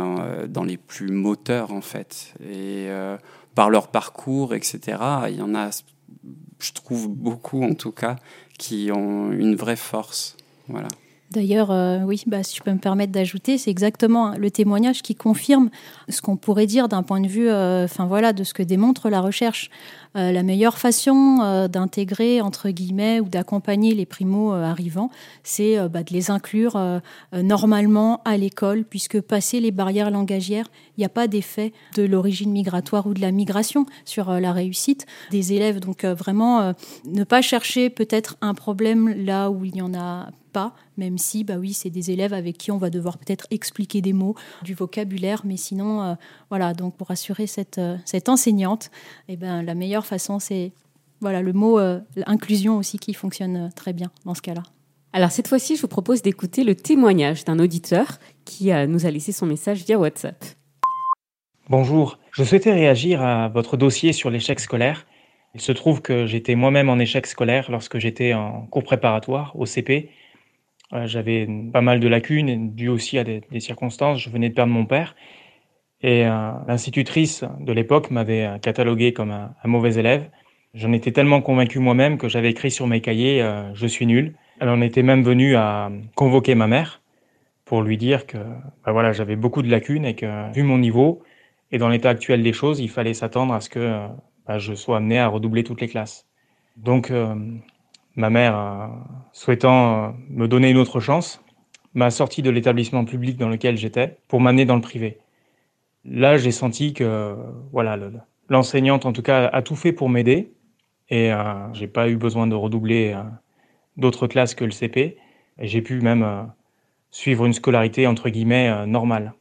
dans 0.48 0.64
les 0.64 0.78
plus 0.78 1.10
moteurs 1.10 1.72
en 1.72 1.82
fait 1.82 2.36
et 2.48 2.90
par 3.56 3.72
leur 3.72 3.88
parcours 3.88 4.54
etc. 4.54 5.00
Il 5.30 5.38
y 5.38 5.42
en 5.42 5.56
a, 5.56 5.72
je 6.60 6.72
trouve 6.74 7.10
beaucoup 7.10 7.64
en 7.64 7.74
tout 7.74 7.92
cas, 7.92 8.18
qui 8.60 8.92
ont 8.94 9.32
une 9.32 9.56
vraie 9.56 9.78
force. 9.78 10.38
Voilà. 10.68 10.90
D'ailleurs, 11.34 11.72
euh, 11.72 12.02
oui, 12.04 12.22
bah, 12.28 12.44
si 12.44 12.56
je 12.56 12.62
peux 12.62 12.72
me 12.72 12.78
permettre 12.78 13.12
d'ajouter, 13.12 13.58
c'est 13.58 13.72
exactement 13.72 14.36
le 14.38 14.52
témoignage 14.52 15.02
qui 15.02 15.16
confirme 15.16 15.72
ce 16.08 16.22
qu'on 16.22 16.38
pourrait 16.38 16.68
dire 16.68 16.88
d'un 16.88 17.02
point 17.02 17.22
de 17.22 17.28
vue, 17.28 17.50
euh, 17.50 17.86
enfin 17.86 18.06
voilà, 18.06 18.34
de 18.34 18.44
ce 18.44 18.54
que 18.54 18.62
démontre 18.62 19.10
la 19.10 19.20
recherche. 19.20 19.72
Euh, 20.16 20.32
la 20.32 20.44
meilleure 20.44 20.78
façon 20.78 21.68
d'intégrer, 21.72 22.40
entre 22.40 22.70
guillemets, 22.70 23.20
ou 23.20 23.30
d'accompagner 23.30 23.96
les 23.96 24.06
primo-arrivants, 24.06 25.10
c'est 25.42 25.80
euh, 25.80 25.90
bah, 25.90 26.04
de 26.04 26.13
les 26.13 26.30
inclure 26.30 26.80
normalement 27.34 28.22
à 28.25 28.38
l'école, 28.38 28.84
puisque 28.84 29.20
passer 29.20 29.60
les 29.60 29.72
barrières 29.72 30.12
langagières, 30.12 30.68
il 30.98 31.02
n'y 31.02 31.06
a 31.06 31.10
pas 31.10 31.28
d'effet 31.28 31.74
de 31.96 32.04
l'origine 32.04 32.52
migratoire 32.52 33.08
ou 33.08 33.16
de 33.16 33.22
la 33.22 33.32
migration 33.32 33.88
sur 34.06 34.32
la 34.32 34.52
réussite 34.52 35.08
des 35.32 35.54
élèves. 35.54 35.80
Donc 35.80 36.06
vraiment, 36.06 36.74
ne 37.06 37.24
pas 37.24 37.42
chercher 37.42 37.90
peut-être 37.90 38.38
un 38.42 38.54
problème 38.54 39.25
là 39.25 39.50
où 39.50 39.66
il 39.66 39.74
n'y 39.74 39.82
en 39.82 39.96
a 39.96 40.30
pas, 40.53 40.74
même 40.98 41.17
si, 41.17 41.43
bah 41.43 41.55
oui, 41.57 41.74
c'est 41.74 41.89
des 41.89 42.12
élèves 42.12 42.33
avec 42.33 42.57
qui 42.57 42.72
on 42.72 42.77
va 42.77 42.89
devoir 42.89 43.17
peut-être 43.17 43.48
expliquer 43.51 44.01
des 44.01 44.13
mots, 44.13 44.36
du 44.63 44.74
vocabulaire, 44.74 45.41
mais 45.43 45.57
sinon, 45.57 46.15
voilà, 46.50 46.74
donc 46.74 46.95
pour 46.95 47.12
assurer 47.12 47.48
cette, 47.48 47.81
cette 48.05 48.29
enseignante, 48.29 48.91
eh 49.27 49.36
ben, 49.36 49.62
la 49.63 49.75
meilleure 49.75 50.05
façon, 50.05 50.39
c'est 50.39 50.72
voilà 51.24 51.41
le 51.41 51.53
mot 51.53 51.79
euh, 51.79 52.01
inclusion 52.27 52.77
aussi 52.77 53.00
qui 53.00 53.13
fonctionne 53.13 53.55
euh, 53.55 53.69
très 53.74 53.93
bien 53.93 54.12
dans 54.25 54.36
ce 54.36 54.41
cas-là. 54.41 54.63
Alors 55.13 55.31
cette 55.31 55.48
fois-ci, 55.48 55.77
je 55.77 55.81
vous 55.81 55.88
propose 55.88 56.22
d'écouter 56.22 56.65
le 56.65 56.75
témoignage 56.75 57.45
d'un 57.45 57.60
auditeur 57.60 58.19
qui 58.43 58.72
euh, 58.72 58.88
nous 58.88 59.05
a 59.05 59.12
laissé 59.12 59.31
son 59.31 59.45
message 59.45 59.86
via 59.86 59.98
WhatsApp. 59.98 60.43
Bonjour, 61.69 62.19
je 62.33 62.43
souhaitais 62.43 62.74
réagir 62.74 63.22
à 63.22 63.48
votre 63.48 63.77
dossier 63.77 64.12
sur 64.12 64.29
l'échec 64.29 64.60
scolaire. 64.60 65.07
Il 65.55 65.62
se 65.62 65.72
trouve 65.72 66.01
que 66.01 66.25
j'étais 66.25 66.55
moi-même 66.55 66.89
en 66.89 67.00
échec 67.00 67.25
scolaire 67.25 67.72
lorsque 67.72 68.00
j'étais 68.00 68.33
en 68.33 68.65
cours 68.65 68.83
préparatoire 68.83 69.57
au 69.57 69.65
CP. 69.65 70.10
J'avais 71.06 71.48
pas 71.72 71.82
mal 71.82 72.00
de 72.00 72.08
lacunes 72.08 72.74
dues 72.74 72.90
aussi 72.90 73.18
à 73.18 73.24
des, 73.24 73.42
circonstances. 73.60 74.20
Je 74.20 74.30
venais 74.30 74.50
de 74.50 74.54
perdre 74.54 74.72
mon 74.72 74.86
père 74.86 75.16
et 76.02 76.26
euh, 76.26 76.52
l'institutrice 76.68 77.46
de 77.62 77.72
l'époque 77.72 78.12
m'avait 78.12 78.46
euh, 78.46 78.58
catalogué 78.58 79.14
comme 79.14 79.32
un, 79.32 79.54
mauvais 79.64 79.96
élève. 79.96 80.30
J'en 80.74 80.92
étais 80.92 81.12
tellement 81.12 81.42
convaincu 81.42 81.80
moi-même 81.80 82.18
que 82.18 82.28
j'avais 82.28 82.50
écrit 82.50 82.72
sur 82.72 82.88
mes 82.88 83.00
cahiers 83.00 83.42
euh, 83.42 83.74
Je 83.74 83.88
suis 83.88 84.06
nul. 84.06 84.36
Elle 84.60 84.70
en 84.70 84.82
était 84.82 85.04
même 85.04 85.24
venue 85.24 85.56
à 85.56 85.92
convoquer 86.16 86.56
ma 86.56 86.68
mère 86.68 87.02
pour 87.66 87.82
lui 87.82 87.98
dire 87.98 88.28
que 88.28 88.38
bah 88.86 88.92
voilà, 88.92 89.14
j'avais 89.14 89.38
beaucoup 89.38 89.62
de 89.62 89.70
lacunes 89.70 90.06
et 90.06 90.16
que, 90.16 90.54
vu 90.54 90.64
mon 90.64 90.78
niveau 90.78 91.24
et 91.72 91.78
dans 91.78 91.90
l'état 91.90 92.10
actuel 92.10 92.44
des 92.44 92.54
choses, 92.54 92.80
il 92.80 92.90
fallait 92.90 93.14
s'attendre 93.14 93.54
à 93.54 93.62
ce 93.62 93.70
que 93.70 94.08
bah, 94.46 94.60
je 94.60 94.74
sois 94.74 94.98
amené 94.98 95.18
à 95.18 95.27
redoubler 95.27 95.64
toutes 95.64 95.82
les 95.82 95.88
classes. 95.88 96.27
Donc, 96.75 97.12
ma 98.16 98.30
mère, 98.30 98.90
souhaitant 99.32 100.16
me 100.30 100.48
donner 100.48 100.70
une 100.70 100.78
autre 100.78 101.00
chance, 101.00 101.44
m'a 101.94 102.12
sorti 102.12 102.42
de 102.42 102.50
l'établissement 102.50 103.06
public 103.06 103.38
dans 103.38 103.50
lequel 103.50 103.78
j'étais 103.78 104.18
pour 104.28 104.42
m'amener 104.42 104.66
dans 104.66 104.76
le 104.76 104.82
privé. 104.82 105.20
Là, 106.06 106.38
j'ai 106.38 106.52
senti 106.52 106.94
que 106.94 107.36
voilà, 107.72 107.98
l'enseignante, 108.50 109.06
en 109.06 109.14
tout 109.14 109.22
cas, 109.22 109.48
a 109.48 109.62
tout 109.62 109.76
fait 109.76 109.94
pour 109.94 110.10
m'aider. 110.10 110.54
Et 111.10 111.32
euh, 111.32 111.72
j'ai 111.74 111.88
pas 111.88 112.10
eu 112.10 112.16
besoin 112.16 112.48
de 112.48 112.56
redoubler 112.56 113.14
euh, 113.14 113.22
d'autres 113.98 114.28
classes 114.28 114.56
que 114.56 114.66
le 114.66 114.72
CP. 114.72 115.18
Et 115.60 115.68
j'ai 115.68 115.82
pu 115.82 116.02
même 116.02 116.24
euh, 116.24 116.44
suivre 117.12 117.46
une 117.46 117.54
scolarité 117.54 118.08
entre 118.08 118.30
guillemets 118.30 118.70
euh, 118.70 118.86
normale. 118.86 119.34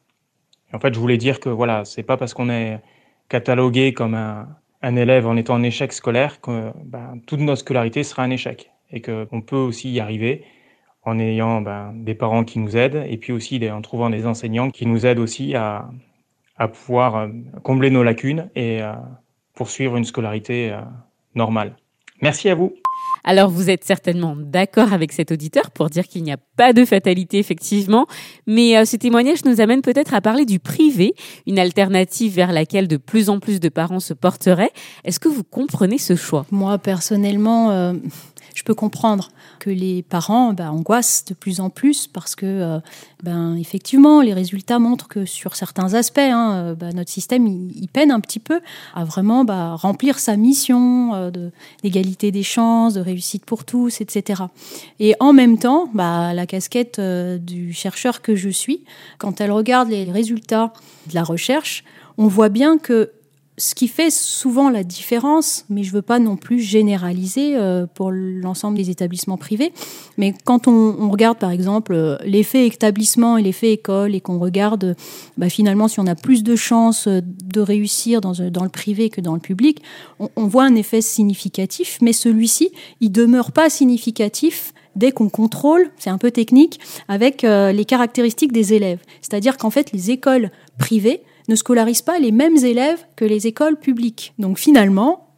en 0.73 0.79
fait, 0.79 0.95
je 0.95 1.01
voulais 1.01 1.17
dire 1.17 1.41
que 1.41 1.49
voilà, 1.49 1.85
c'est 1.85 2.03
pas 2.03 2.17
parce 2.17 2.35
qu'on 2.35 2.51
est 2.51 2.81
catalogué 3.29 3.95
comme 3.95 4.15
un, 4.15 4.49
un, 4.83 4.97
élève 4.97 5.27
en 5.27 5.37
étant 5.37 5.55
en 5.55 5.63
échec 5.63 5.93
scolaire 5.93 6.41
que 6.41 6.73
ben, 6.85 7.21
toute 7.27 7.41
notre 7.41 7.61
scolarité 7.61 8.03
sera 8.03 8.23
un 8.23 8.31
échec. 8.31 8.71
Et 8.91 9.01
qu'on 9.01 9.41
peut 9.41 9.57
aussi 9.57 9.91
y 9.91 10.01
arriver 10.01 10.45
en 11.05 11.19
ayant 11.19 11.63
ben, 11.63 11.93
des 11.95 12.15
parents 12.15 12.45
qui 12.45 12.59
nous 12.59 12.77
aident 12.77 13.05
et 13.09 13.17
puis 13.17 13.33
aussi 13.33 13.61
en 13.71 13.81
trouvant 13.81 14.11
des 14.11 14.27
enseignants 14.27 14.71
qui 14.71 14.87
nous 14.87 15.07
aident 15.07 15.19
aussi 15.19 15.55
à, 15.55 15.89
pouvoir 16.73 17.17
euh, 17.17 17.29
combler 17.65 17.91
nos 17.91 18.05
lacunes 18.05 18.49
et 18.55 18.83
poursuivre 19.55 19.97
une 19.97 20.05
scolarité 20.05 20.71
euh, 20.71 20.81
normale. 21.35 21.77
Merci 22.21 22.49
à 22.49 22.55
vous. 22.55 22.82
Alors 23.25 23.51
vous 23.51 23.71
êtes 23.71 23.85
certainement 23.85 24.35
d'accord 24.37 24.93
avec 24.93 25.13
cet 25.13 25.33
auditeur 25.33 25.71
pour 25.71 25.91
dire 25.91 26.09
qu'il 26.09 26.23
n'y 26.23 26.33
a 26.33 26.39
pas 26.57 26.73
de 26.73 26.85
fatalité 26.85 27.39
effectivement, 27.39 28.07
mais 28.47 28.85
ce 28.85 28.97
témoignage 28.97 29.45
nous 29.45 29.61
amène 29.61 29.83
peut-être 29.83 30.15
à 30.15 30.21
parler 30.21 30.45
du 30.45 30.59
privé, 30.59 31.15
une 31.47 31.59
alternative 31.59 32.35
vers 32.35 32.53
laquelle 32.53 32.89
de 32.89 32.97
plus 32.97 33.31
en 33.31 33.39
plus 33.39 33.61
de 33.61 33.69
parents 33.69 34.01
se 34.01 34.15
porteraient. 34.15 34.73
Est-ce 35.05 35.21
que 35.21 35.29
vous 35.29 35.45
comprenez 35.45 35.99
ce 35.99 36.17
choix? 36.17 36.47
Moi 36.51 36.79
personnellement, 36.79 37.95
je 38.55 38.63
peux 38.63 38.75
comprendre 38.75 39.31
que 39.59 39.71
les 39.71 40.03
parents 40.03 40.53
bah, 40.53 40.73
angoissent 40.73 41.25
de 41.27 41.35
plus 41.35 41.61
en 41.61 41.71
plus 41.71 42.07
parce 42.07 42.35
que, 42.35 42.47
euh, 42.47 42.81
ben, 43.23 43.57
effectivement, 43.57 44.21
les 44.21 44.35
résultats 44.35 44.79
montrent 44.79 45.09
que 45.09 45.25
sur 45.25 45.57
certains 45.57 45.95
aspects, 45.95 46.19
hein, 46.19 46.53
euh, 46.55 46.75
bah, 46.75 46.93
notre 46.93 47.11
système 47.11 47.47
il, 47.47 47.89
peine 47.89 48.11
un 48.11 48.21
petit 48.21 48.39
peu 48.39 48.61
à 48.95 49.05
vraiment 49.05 49.45
bah, 49.45 49.75
remplir 49.75 50.19
sa 50.19 50.37
mission 50.37 51.15
euh, 51.15 51.31
d'égalité 51.83 52.31
des 52.31 52.43
chances, 52.43 52.95
de 52.95 53.01
réussite 53.01 53.45
pour 53.45 53.65
tous, 53.65 54.01
etc. 54.01 54.43
Et 54.99 55.15
en 55.21 55.33
même 55.33 55.59
temps, 55.59 55.89
bah, 55.95 56.35
la 56.35 56.47
casquette 56.47 57.01
du 57.01 57.73
chercheur 57.73 58.23
que 58.23 58.35
je 58.35 58.49
suis, 58.49 58.85
quand 59.19 59.41
elle 59.41 59.53
regarde 59.53 59.89
les 59.89 60.11
résultats 60.11 60.73
de 61.09 61.15
la 61.15 61.23
recherche, 61.23 61.85
on 62.19 62.27
voit 62.27 62.49
bien 62.49 62.79
que 62.79 63.13
ce 63.59 63.75
qui 63.75 63.87
fait 63.87 64.11
souvent 64.11 64.71
la 64.71 64.83
différence, 64.83 65.67
mais 65.69 65.83
je 65.83 65.91
ne 65.91 65.97
veux 65.97 66.03
pas 66.03 66.19
non 66.19 66.37
plus 66.37 66.61
généraliser 66.61 67.57
euh, 67.57 67.87
pour 67.87 68.11
l'ensemble 68.11 68.79
des 68.79 68.89
établissements 68.89 69.37
privés, 69.37 69.73
mais 70.17 70.35
quand 70.45 70.69
on, 70.69 71.11
regarde 71.11 71.39
par 71.39 71.51
exemple 71.51 71.93
euh, 71.93 72.17
l'effet 72.25 72.67
établissement 72.67 73.37
et 73.37 73.43
l'effet 73.43 73.73
école 73.73 74.15
et 74.15 74.21
qu'on 74.21 74.39
regarde 74.39 74.97
bah, 75.37 75.51
finalement 75.51 75.87
si 75.87 76.01
on 76.01 76.07
a 76.07 76.15
plus 76.15 76.43
de 76.43 76.57
chances 76.57 77.09
de 77.09 77.61
réussir 77.61 78.23
dans, 78.23 78.33
dans 78.51 78.65
le 78.65 78.71
privé 78.71 79.11
que 79.11 79.21
dans 79.21 79.35
le 79.35 79.41
public, 79.41 79.83
on, 80.19 80.47
voit 80.47 80.65
un 80.65 80.75
effet 80.75 81.01
significatif, 81.01 81.99
mais 82.01 82.13
celui-ci, 82.13 82.71
il 83.01 83.11
demeure 83.11 83.53
pas 83.53 83.71
significatif 83.71 84.73
dès 84.97 85.13
qu'on 85.13 85.29
contrôle, 85.29 85.91
c'est 85.99 86.11
un 86.11 86.19
peu 86.19 86.31
technique, 86.31 86.81
avec 87.09 87.45
euh, 87.45 87.73
les 87.73 87.85
caractéristiques 87.85 88.53
des 88.53 88.75
élèves. 88.75 89.01
C'est-à-dire 89.21 89.57
qu'en 89.57 89.71
fait, 89.71 89.93
les 89.93 90.11
écoles 90.11 90.51
privées 90.79 91.23
ne 91.53 91.57
scolarisent 91.57 92.03
pas 92.03 92.19
les 92.19 92.33
mêmes 92.33 92.57
élèves 92.57 93.05
que 93.15 93.25
les 93.25 93.47
écoles 93.47 93.79
publiques. 93.79 94.33
Donc 94.39 94.59
finalement, 94.59 95.29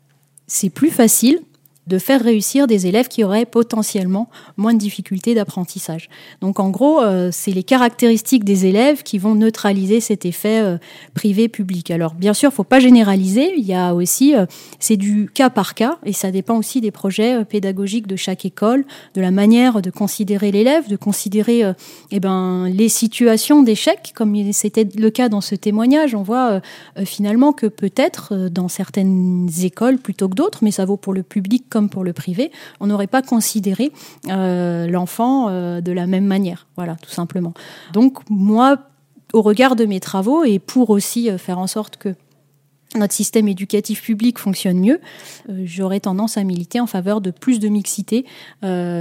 c'est 0.46 0.70
plus 0.70 0.90
facile 0.90 1.42
de 1.87 1.99
faire 1.99 2.23
réussir 2.23 2.66
des 2.66 2.87
élèves 2.87 3.09
qui 3.09 3.25
auraient 3.25 3.44
potentiellement 3.44 4.29
moins 4.57 4.73
de 4.73 4.79
difficultés 4.79 5.35
d'apprentissage. 5.35 6.09
Donc 6.40 6.61
en 6.61 6.70
gros, 6.70 7.01
euh, 7.01 7.29
c'est 7.33 7.51
les 7.51 7.62
caractéristiques 7.62 8.44
des 8.44 8.66
élèves 8.66 9.03
qui 9.03 9.18
vont 9.18 9.35
neutraliser 9.35 10.01
cet 10.01 10.25
effet 10.25 10.61
euh, 10.62 10.79
privé-public. 11.14 11.90
Alors 11.90 12.14
bien 12.14 12.33
sûr, 12.33 12.49
il 12.49 12.53
ne 12.53 12.57
faut 12.57 12.64
pas 12.64 12.81
généraliser, 12.81 13.53
il 13.57 13.64
y 13.64 13.75
a 13.75 13.94
aussi, 13.94 14.35
euh, 14.35 14.47
c'est 14.79 14.97
du 14.97 15.29
cas 15.33 15.51
par 15.51 15.75
cas, 15.75 15.99
et 16.05 16.12
ça 16.12 16.31
dépend 16.31 16.57
aussi 16.57 16.81
des 16.81 16.90
projets 16.90 17.44
pédagogiques 17.44 18.07
de 18.07 18.16
chaque 18.16 18.44
école, 18.44 18.85
de 19.14 19.20
la 19.20 19.31
manière 19.31 19.83
de 19.83 19.90
considérer 19.90 20.51
l'élève, 20.53 20.88
de 20.88 20.97
considérer 20.97 21.62
eh 22.11 22.20
ben, 22.20 22.68
les 22.68 22.88
situations 22.88 23.62
d'échec, 23.62 24.12
comme 24.14 24.53
c'était 24.53 24.87
le 24.97 25.11
cas 25.11 25.29
dans 25.29 25.40
ce 25.40 25.55
témoignage. 25.55 26.14
On 26.14 26.23
voit 26.23 26.61
finalement 27.05 27.53
que 27.53 27.66
peut-être 27.66 28.49
dans 28.49 28.68
certaines 28.68 29.49
écoles 29.62 29.99
plutôt 29.99 30.29
que 30.29 30.35
d'autres, 30.35 30.61
mais 30.62 30.70
ça 30.70 30.85
vaut 30.85 30.97
pour 30.97 31.12
le 31.12 31.23
public 31.23 31.64
comme 31.74 31.90
pour 31.90 32.04
le 32.04 32.12
privé, 32.12 32.52
on 32.78 32.87
n'aurait 32.87 33.08
pas 33.08 33.20
considéré 33.20 33.90
euh, 34.28 34.87
l'enfant 34.87 35.48
euh, 35.48 35.80
de 35.80 35.90
la 35.90 36.06
même 36.06 36.24
manière. 36.24 36.68
Voilà, 36.76 36.94
tout 36.94 37.10
simplement. 37.10 37.52
Donc 37.92 38.18
moi, 38.30 38.78
au 39.32 39.42
regard 39.42 39.74
de 39.74 39.84
mes 39.84 39.98
travaux 39.98 40.44
et 40.44 40.60
pour 40.60 40.90
aussi 40.90 41.28
euh, 41.28 41.37
faire 41.37 41.58
en 41.58 41.66
sorte 41.66 41.96
que 41.96 42.14
notre 42.94 43.12
système 43.12 43.48
éducatif 43.48 44.02
public 44.02 44.38
fonctionne 44.38 44.78
mieux, 44.78 45.00
j'aurais 45.64 45.98
tendance 45.98 46.37
à 46.37 46.44
militer 46.44 46.78
en 46.78 46.87
faveur 46.87 47.20
de 47.20 47.32
plus 47.32 47.58
de 47.58 47.66
mixité 47.66 48.24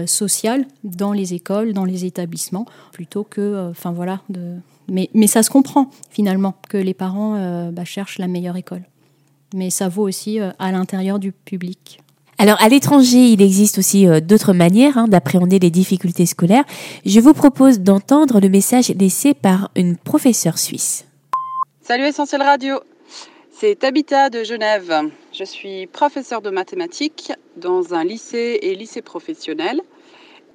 sociale 0.08 0.66
dans 0.84 1.14
les 1.14 1.36
écoles, 1.36 1.74
dans 1.74 1.86
les 1.86 2.04
établissements, 2.04 2.66
plutôt 2.92 3.24
que, 3.24 3.70
enfin 3.70 3.92
voilà, 3.92 4.22
mais 4.90 5.28
ça 5.28 5.44
se 5.44 5.52
comprend 5.52 5.92
finalement 6.10 6.56
que 6.70 6.78
les 6.78 6.96
parents 6.96 7.70
bah, 7.72 7.86
cherchent 7.86 8.18
la 8.18 8.28
meilleure 8.28 8.58
école. 8.58 8.82
Mais 9.54 9.70
ça 9.70 9.90
vaut 9.90 10.08
aussi 10.08 10.40
à 10.40 10.72
l'intérieur 10.72 11.20
du 11.20 11.32
public. 11.32 12.03
Alors 12.38 12.62
à 12.62 12.68
l'étranger, 12.68 13.28
il 13.28 13.42
existe 13.42 13.78
aussi 13.78 14.08
euh, 14.08 14.20
d'autres 14.20 14.54
manières 14.54 14.98
hein, 14.98 15.08
d'appréhender 15.08 15.60
les 15.60 15.70
difficultés 15.70 16.26
scolaires. 16.26 16.64
Je 17.06 17.20
vous 17.20 17.34
propose 17.34 17.80
d'entendre 17.80 18.40
le 18.40 18.50
message 18.50 18.90
laissé 18.90 19.34
par 19.34 19.70
une 19.76 19.98
professeure 19.98 20.58
suisse. 20.58 21.06
Salut 21.82 22.06
Essentiel 22.06 22.42
Radio, 22.42 22.80
c'est 23.52 23.76
Tabitha 23.76 24.30
de 24.30 24.44
Genève. 24.44 25.10
Je 25.32 25.44
suis 25.44 25.88
professeure 25.88 26.42
de 26.42 26.50
mathématiques 26.50 27.34
dans 27.58 27.94
un 27.94 28.04
lycée 28.04 28.60
et 28.62 28.76
lycée 28.76 29.02
professionnel. 29.02 29.82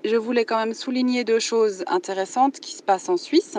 Je 0.05 0.17
voulais 0.17 0.45
quand 0.45 0.59
même 0.59 0.75
souligner 0.75 1.25
deux 1.25 1.39
choses 1.39 1.85
intéressantes 1.87 2.61
qui 2.61 2.73
se 2.73 2.83
passent 2.83 3.09
en 3.09 3.17
Suisse. 3.17 3.57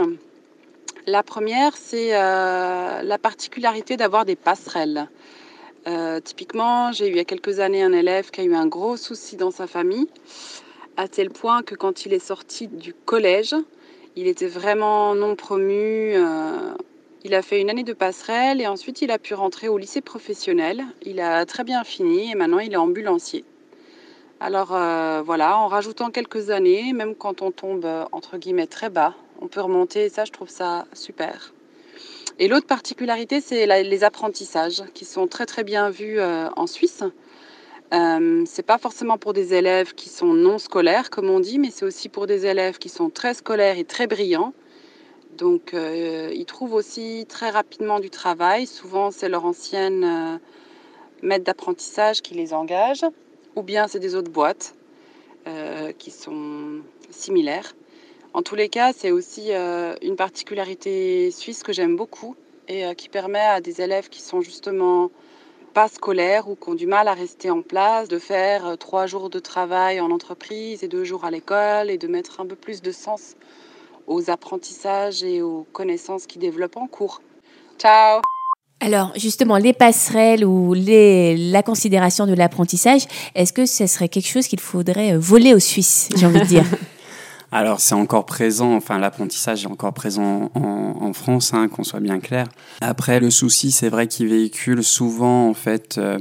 La 1.07 1.23
première, 1.23 1.75
c'est 1.75 2.15
euh, 2.15 3.01
la 3.01 3.17
particularité 3.17 3.97
d'avoir 3.97 4.25
des 4.25 4.35
passerelles. 4.35 5.09
Euh, 5.87 6.19
typiquement, 6.19 6.91
j'ai 6.91 7.07
eu 7.07 7.11
il 7.11 7.17
y 7.17 7.19
a 7.19 7.25
quelques 7.25 7.59
années 7.59 7.83
un 7.83 7.93
élève 7.93 8.31
qui 8.31 8.41
a 8.41 8.43
eu 8.43 8.53
un 8.53 8.67
gros 8.67 8.97
souci 8.97 9.35
dans 9.35 9.51
sa 9.51 9.67
famille, 9.67 10.07
à 10.97 11.07
tel 11.07 11.29
point 11.29 11.63
que 11.63 11.75
quand 11.75 12.05
il 12.05 12.13
est 12.13 12.19
sorti 12.19 12.67
du 12.67 12.93
collège, 12.93 13.55
il 14.15 14.27
était 14.27 14.47
vraiment 14.47 15.15
non 15.15 15.35
promu. 15.35 16.13
Euh, 16.15 16.73
il 17.23 17.33
a 17.33 17.41
fait 17.41 17.61
une 17.61 17.69
année 17.69 17.83
de 17.83 17.93
passerelle 17.93 18.61
et 18.61 18.67
ensuite 18.67 19.01
il 19.01 19.11
a 19.11 19.19
pu 19.19 19.33
rentrer 19.33 19.67
au 19.67 19.77
lycée 19.77 20.01
professionnel. 20.01 20.83
Il 21.03 21.19
a 21.19 21.45
très 21.45 21.63
bien 21.63 21.83
fini 21.83 22.31
et 22.31 22.35
maintenant 22.35 22.59
il 22.59 22.73
est 22.73 22.77
ambulancier. 22.77 23.43
Alors 24.39 24.73
euh, 24.73 25.21
voilà, 25.25 25.57
en 25.57 25.67
rajoutant 25.67 26.11
quelques 26.11 26.49
années, 26.49 26.93
même 26.93 27.15
quand 27.15 27.41
on 27.41 27.51
tombe 27.51 27.87
entre 28.11 28.37
guillemets 28.37 28.67
très 28.67 28.89
bas, 28.89 29.15
on 29.41 29.47
peut 29.47 29.61
remonter 29.61 30.05
et 30.05 30.09
ça 30.09 30.25
je 30.25 30.31
trouve 30.31 30.49
ça 30.49 30.85
super. 30.93 31.53
Et 32.41 32.47
l'autre 32.47 32.67
particularité, 32.67 33.41
c'est 33.41 33.65
les 33.83 34.03
apprentissages 34.05 34.83
qui 34.93 35.03
sont 35.03 35.27
très 35.27 35.45
très 35.45 35.65
bien 35.65 35.89
vus 35.89 36.19
euh, 36.19 36.47
en 36.55 36.67
Suisse. 36.67 37.03
Euh, 37.93 38.43
c'est 38.45 38.65
pas 38.65 38.77
forcément 38.77 39.17
pour 39.17 39.33
des 39.33 39.53
élèves 39.53 39.93
qui 39.93 40.07
sont 40.07 40.33
non 40.33 40.57
scolaires, 40.57 41.09
comme 41.09 41.29
on 41.29 41.41
dit, 41.41 41.59
mais 41.59 41.69
c'est 41.69 41.83
aussi 41.83 42.07
pour 42.07 42.27
des 42.27 42.45
élèves 42.45 42.77
qui 42.77 42.87
sont 42.87 43.09
très 43.09 43.33
scolaires 43.33 43.77
et 43.77 43.83
très 43.83 44.07
brillants. 44.07 44.53
Donc, 45.37 45.73
euh, 45.73 46.31
ils 46.33 46.45
trouvent 46.45 46.75
aussi 46.75 47.25
très 47.27 47.49
rapidement 47.49 47.99
du 47.99 48.09
travail. 48.09 48.67
Souvent, 48.67 49.11
c'est 49.11 49.27
leur 49.27 49.43
ancienne 49.43 50.03
euh, 50.05 50.37
maître 51.21 51.43
d'apprentissage 51.43 52.21
qui 52.21 52.35
les 52.35 52.53
engage, 52.53 53.01
ou 53.57 53.63
bien 53.63 53.89
c'est 53.89 53.99
des 53.99 54.15
autres 54.15 54.31
boîtes 54.31 54.75
qui 55.97 56.11
sont 56.11 56.81
similaires. 57.09 57.73
En 58.33 58.43
tous 58.43 58.55
les 58.55 58.69
cas, 58.69 58.91
c'est 58.95 59.11
aussi 59.11 59.47
euh, 59.49 59.95
une 60.03 60.15
particularité 60.15 61.31
suisse 61.31 61.63
que 61.63 61.73
j'aime 61.73 61.95
beaucoup 61.95 62.35
et 62.67 62.85
euh, 62.85 62.93
qui 62.93 63.09
permet 63.09 63.39
à 63.39 63.59
des 63.59 63.81
élèves 63.81 64.09
qui 64.09 64.21
sont 64.21 64.41
justement 64.41 65.09
pas 65.73 65.87
scolaires 65.87 66.47
ou 66.47 66.55
qui 66.55 66.69
ont 66.69 66.75
du 66.75 66.85
mal 66.85 67.07
à 67.07 67.13
rester 67.13 67.49
en 67.49 67.63
place 67.63 68.07
de 68.07 68.19
faire 68.19 68.67
euh, 68.67 68.75
trois 68.75 69.07
jours 69.07 69.31
de 69.31 69.39
travail 69.39 69.99
en 69.99 70.11
entreprise 70.11 70.83
et 70.83 70.87
deux 70.87 71.03
jours 71.03 71.25
à 71.25 71.31
l'école 71.31 71.89
et 71.89 71.97
de 71.97 72.07
mettre 72.07 72.39
un 72.39 72.45
peu 72.45 72.55
plus 72.55 72.83
de 72.83 72.91
sens 72.91 73.35
aux 74.05 74.29
apprentissages 74.29 75.23
et 75.23 75.41
aux 75.41 75.65
connaissances 75.73 76.27
qu'ils 76.27 76.41
développent 76.41 76.77
en 76.77 76.87
cours. 76.87 77.21
Ciao 77.79 78.21
alors 78.81 79.11
justement, 79.17 79.57
les 79.57 79.73
passerelles 79.73 80.45
ou 80.45 80.73
les, 80.73 81.35
la 81.35 81.63
considération 81.63 82.25
de 82.25 82.33
l'apprentissage, 82.33 83.01
est-ce 83.35 83.51
que 83.51 83.65
ce 83.65 83.87
serait 83.87 84.07
quelque 84.07 84.29
chose 84.29 84.47
qu'il 84.47 84.61
faudrait 84.61 85.17
voler 85.17 85.53
aux 85.53 85.59
Suisses, 85.59 86.07
j'ai 86.15 86.25
envie 86.25 86.39
de 86.39 86.45
dire? 86.45 86.63
Alors 87.51 87.79
c'est 87.79 87.95
encore 87.95 88.25
présent, 88.25 88.75
enfin 88.75 88.99
l'apprentissage 88.99 89.63
est 89.63 89.67
encore 89.67 89.93
présent 89.93 90.51
en, 90.53 91.13
France, 91.13 91.55
hein, 91.55 91.67
qu'on 91.67 91.83
soit 91.83 91.99
bien 91.99 92.19
clair. 92.19 92.47
Après 92.81 93.19
le 93.19 93.31
souci, 93.31 93.71
c'est 93.71 93.89
vrai 93.89 94.05
qu'il 94.05 94.27
véhicule 94.27 94.83
souvent 94.83 95.49
en 95.49 95.55
fait 95.55 95.97
euh, 95.97 96.19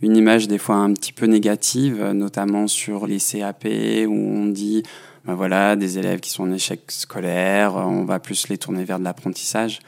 une 0.00 0.16
image 0.16 0.48
des 0.48 0.56
fois 0.56 0.76
un 0.76 0.92
petit 0.94 1.12
peu 1.12 1.26
négative, 1.26 2.02
notamment 2.14 2.66
sur 2.66 3.06
les 3.06 3.18
CAP 3.18 3.66
où 4.08 4.14
on 4.14 4.46
dit 4.46 4.82
ben 5.26 5.34
voilà 5.34 5.76
des 5.76 5.98
élèves 5.98 6.20
qui 6.20 6.30
sont 6.30 6.44
en 6.44 6.52
échec 6.52 6.90
scolaire, 6.90 7.74
on 7.74 8.04
va 8.04 8.18
plus 8.18 8.48
les 8.48 8.56
tourner 8.56 8.84
vers 8.84 8.98
de 8.98 9.04
l'apprentissage, 9.04 9.80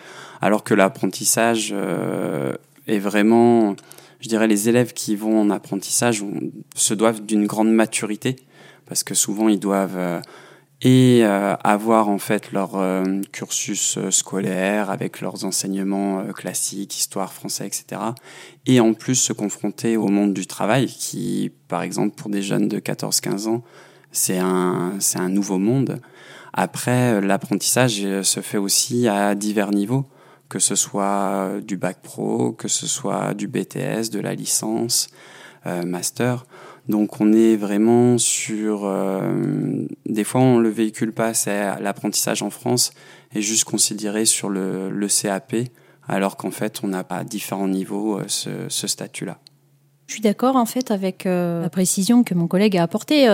alors 0.43 0.63
que 0.63 0.75
l'apprentissage 0.75 1.71
euh, 1.75 2.53
est 2.87 2.99
vraiment, 2.99 3.75
je 4.21 4.29
dirais, 4.29 4.47
les 4.47 4.69
élèves 4.69 4.93
qui 4.93 5.17
vont 5.17 5.41
en 5.41 5.49
apprentissage 5.49 6.23
se 6.75 6.93
doivent 6.93 7.23
d'une 7.23 7.47
grande 7.47 7.73
maturité 7.73 8.37
parce 8.87 9.05
que 9.05 9.15
souvent 9.15 9.49
ils 9.49 9.61
doivent 9.61 9.97
euh, 9.97 10.21
et 10.85 11.21
euh, 11.23 11.55
avoir 11.63 12.09
en 12.09 12.19
fait 12.19 12.51
leur 12.51 12.77
euh, 12.77 13.21
cursus 13.31 13.99
euh, 13.99 14.11
scolaire 14.11 14.91
avec 14.91 15.21
leurs 15.21 15.45
enseignements 15.45 16.25
classiques, 16.35 16.99
histoire, 16.99 17.33
français, 17.33 17.67
etc. 17.67 18.01
Et 18.67 18.81
en 18.81 18.93
plus 18.93 19.15
se 19.15 19.33
confronter 19.33 19.97
au 19.97 20.09
monde 20.09 20.35
du 20.35 20.47
travail 20.47 20.87
qui, 20.87 21.53
par 21.69 21.83
exemple, 21.83 22.17
pour 22.17 22.31
des 22.31 22.43
jeunes 22.43 22.67
de 22.67 22.81
14-15 22.81 23.47
ans, 23.47 23.63
c'est 24.11 24.39
un, 24.39 24.95
c'est 24.99 25.21
un 25.21 25.29
nouveau 25.29 25.59
monde. 25.59 26.01
Après, 26.53 27.21
l'apprentissage 27.21 28.03
se 28.23 28.41
fait 28.41 28.59
aussi 28.59 29.07
à 29.07 29.35
divers 29.37 29.71
niveaux, 29.71 30.05
que 30.49 30.59
ce 30.59 30.75
soit 30.75 31.61
du 31.65 31.77
bac 31.77 31.99
pro, 32.03 32.53
que 32.53 32.69
ce 32.69 32.87
soit 32.87 33.33
du 33.33 33.47
BTS, 33.47 34.11
de 34.11 34.21
la 34.21 34.35
licence, 34.35 35.09
master. 35.65 36.45
Donc 36.89 37.21
on 37.21 37.33
est 37.33 37.57
vraiment 37.57 38.19
sur... 38.19 38.83
Euh, 38.85 39.85
des 40.07 40.25
fois 40.25 40.41
on 40.41 40.59
le 40.59 40.69
véhicule 40.69 41.13
pas, 41.13 41.35
c'est 41.35 41.81
l'apprentissage 41.81 42.43
en 42.43 42.51
France 42.51 42.93
est 43.35 43.41
juste 43.41 43.65
considéré 43.65 44.25
sur 44.25 44.49
le, 44.49 45.07
CAP, 45.09 45.55
alors 46.09 46.37
qu'en 46.37 46.51
fait 46.51 46.81
on 46.83 46.89
n'a 46.89 47.05
pas 47.05 47.19
à 47.19 47.25
différents 47.25 47.69
niveaux 47.69 48.19
euh, 48.19 48.25
ce, 48.27 48.51
ce 48.69 48.87
statut-là. 48.87 49.39
Je 50.09 50.15
suis 50.15 50.23
d'accord 50.23 50.57
en 50.57 50.67
fait 50.67 50.91
avec 50.91 51.25
euh, 51.25 51.63
la 51.63 51.71
précision 51.71 52.25
que 52.25 52.35
mon 52.35 52.49
collègue 52.49 52.77
a 52.77 52.83
apportée 52.83 53.29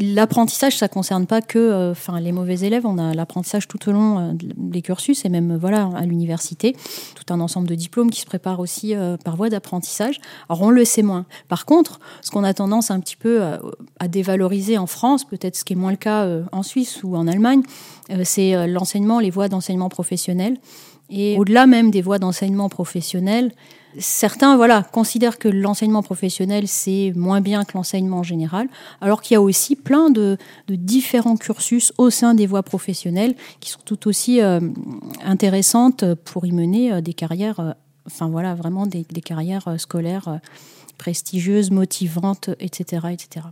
l'apprentissage, 0.00 0.76
ça 0.76 0.88
concerne 0.88 1.26
pas 1.26 1.40
que 1.40 1.58
euh, 1.58 1.94
les 2.20 2.32
mauvais 2.32 2.60
élèves. 2.60 2.86
On 2.86 2.98
a 2.98 3.14
l'apprentissage 3.14 3.68
tout 3.68 3.88
au 3.88 3.92
long 3.92 4.18
euh, 4.18 4.32
des 4.34 4.82
cursus 4.82 5.24
et 5.24 5.28
même 5.28 5.56
voilà 5.56 5.90
à 5.94 6.04
l'université, 6.04 6.76
tout 7.14 7.32
un 7.32 7.40
ensemble 7.40 7.68
de 7.68 7.74
diplômes 7.74 8.10
qui 8.10 8.20
se 8.20 8.26
préparent 8.26 8.60
aussi 8.60 8.94
euh, 8.94 9.16
par 9.16 9.36
voie 9.36 9.48
d'apprentissage. 9.48 10.20
Alors 10.48 10.62
on 10.62 10.70
le 10.70 10.84
sait 10.84 11.02
moins. 11.02 11.26
Par 11.48 11.66
contre, 11.66 12.00
ce 12.22 12.30
qu'on 12.30 12.44
a 12.44 12.54
tendance 12.54 12.90
un 12.90 13.00
petit 13.00 13.16
peu 13.16 13.42
à, 13.98 14.08
dévaloriser 14.08 14.78
en 14.78 14.86
France, 14.86 15.24
peut-être 15.24 15.56
ce 15.56 15.64
qui 15.64 15.72
est 15.72 15.76
moins 15.76 15.90
le 15.90 15.96
cas 15.96 16.28
en 16.52 16.62
Suisse 16.62 17.02
ou 17.02 17.16
en 17.16 17.26
Allemagne, 17.26 17.62
c'est 18.24 18.66
l'enseignement, 18.66 19.20
les 19.20 19.30
voies 19.30 19.48
d'enseignement 19.48 19.88
professionnel. 19.88 20.58
Et 21.10 21.36
au-delà 21.38 21.66
même 21.66 21.90
des 21.90 22.02
voies 22.02 22.18
d'enseignement 22.18 22.68
professionnel, 22.68 23.52
certains 23.98 24.56
voilà, 24.56 24.82
considèrent 24.82 25.38
que 25.38 25.48
l'enseignement 25.48 26.02
professionnel, 26.02 26.68
c'est 26.68 27.12
moins 27.16 27.40
bien 27.40 27.64
que 27.64 27.72
l'enseignement 27.74 28.22
général, 28.22 28.68
alors 29.00 29.22
qu'il 29.22 29.34
y 29.34 29.36
a 29.36 29.42
aussi 29.42 29.76
plein 29.76 30.10
de, 30.10 30.36
différents 30.68 31.36
cursus 31.36 31.92
au 31.98 32.10
sein 32.10 32.34
des 32.34 32.46
voies 32.46 32.62
professionnelles 32.62 33.34
qui 33.60 33.70
sont 33.70 33.80
tout 33.84 34.08
aussi 34.08 34.40
euh, 34.40 34.60
intéressantes 35.24 36.04
pour 36.24 36.46
y 36.46 36.52
mener 36.52 36.92
euh, 36.92 37.00
des 37.00 37.14
carrières, 37.14 37.60
euh, 37.60 37.72
enfin 38.06 38.28
voilà, 38.28 38.54
vraiment 38.54 38.86
des, 38.86 39.04
des 39.10 39.22
carrières 39.22 39.74
scolaires 39.78 40.40
prestigieuses, 40.96 41.70
motivantes, 41.70 42.50
etc., 42.58 43.08
etc. 43.12 43.46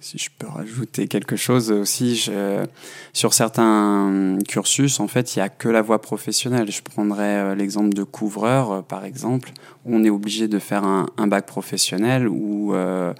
Si 0.00 0.18
je 0.18 0.30
peux 0.38 0.46
rajouter 0.46 1.08
quelque 1.08 1.36
chose 1.36 1.72
aussi, 1.72 2.16
je, 2.16 2.64
sur 3.12 3.34
certains 3.34 4.38
cursus, 4.46 5.00
en 5.00 5.08
fait, 5.08 5.34
il 5.34 5.40
n'y 5.40 5.42
a 5.42 5.48
que 5.48 5.68
la 5.68 5.82
voie 5.82 6.00
professionnelle. 6.00 6.70
Je 6.70 6.82
prendrais 6.82 7.36
euh, 7.36 7.54
l'exemple 7.54 7.94
de 7.94 8.04
couvreur, 8.04 8.70
euh, 8.70 8.82
par 8.82 9.04
exemple. 9.04 9.52
Où 9.84 9.96
on 9.96 10.04
est 10.04 10.10
obligé 10.10 10.48
de 10.48 10.58
faire 10.58 10.84
un, 10.84 11.26
bac 11.26 11.46
professionnel 11.46 12.28
ou 12.28 12.74
euh, 12.74 13.12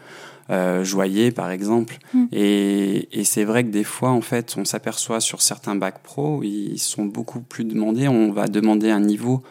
euh, 0.51 0.85
Joyer 0.85 1.33
par 1.33 1.51
exemple. 1.51 1.99
Mm. 2.15 2.25
Et, 2.33 3.21
et 3.21 3.25
c'est 3.25 3.45
vrai 3.45 3.65
que 3.65 3.71
des 3.71 3.85
fois, 3.85 4.11
en 4.11 4.21
fait, 4.21 4.55
on 4.57 4.65
s'aperçoit 4.65 5.21
sur 5.21 5.43
certains 5.43 5.75
bacs 5.75 6.03
pro, 6.03 6.43
ils 6.43 6.79
sont 6.79 7.05
beaucoup 7.05 7.41
plus 7.41 7.65
demandés. 7.65 8.07
On 8.07 8.33
va 8.33 8.47
demander 8.47 8.91
un 8.91 9.01
niveau 9.01 9.43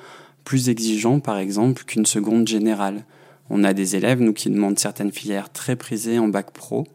plus 0.45 0.69
exigeant, 0.69 1.19
par 1.19 1.37
exemple, 1.37 1.83
qu'une 1.83 2.05
seconde 2.05 2.47
générale. 2.47 3.03
On 3.49 3.63
a 3.63 3.73
des 3.73 3.95
élèves, 3.95 4.21
nous, 4.21 4.33
qui 4.33 4.49
demandent 4.49 4.79
certaines 4.79 5.11
filières 5.11 5.51
très 5.51 5.75
prisées 5.75 6.19
en 6.19 6.27
bac 6.27 6.51
pro 6.51 6.85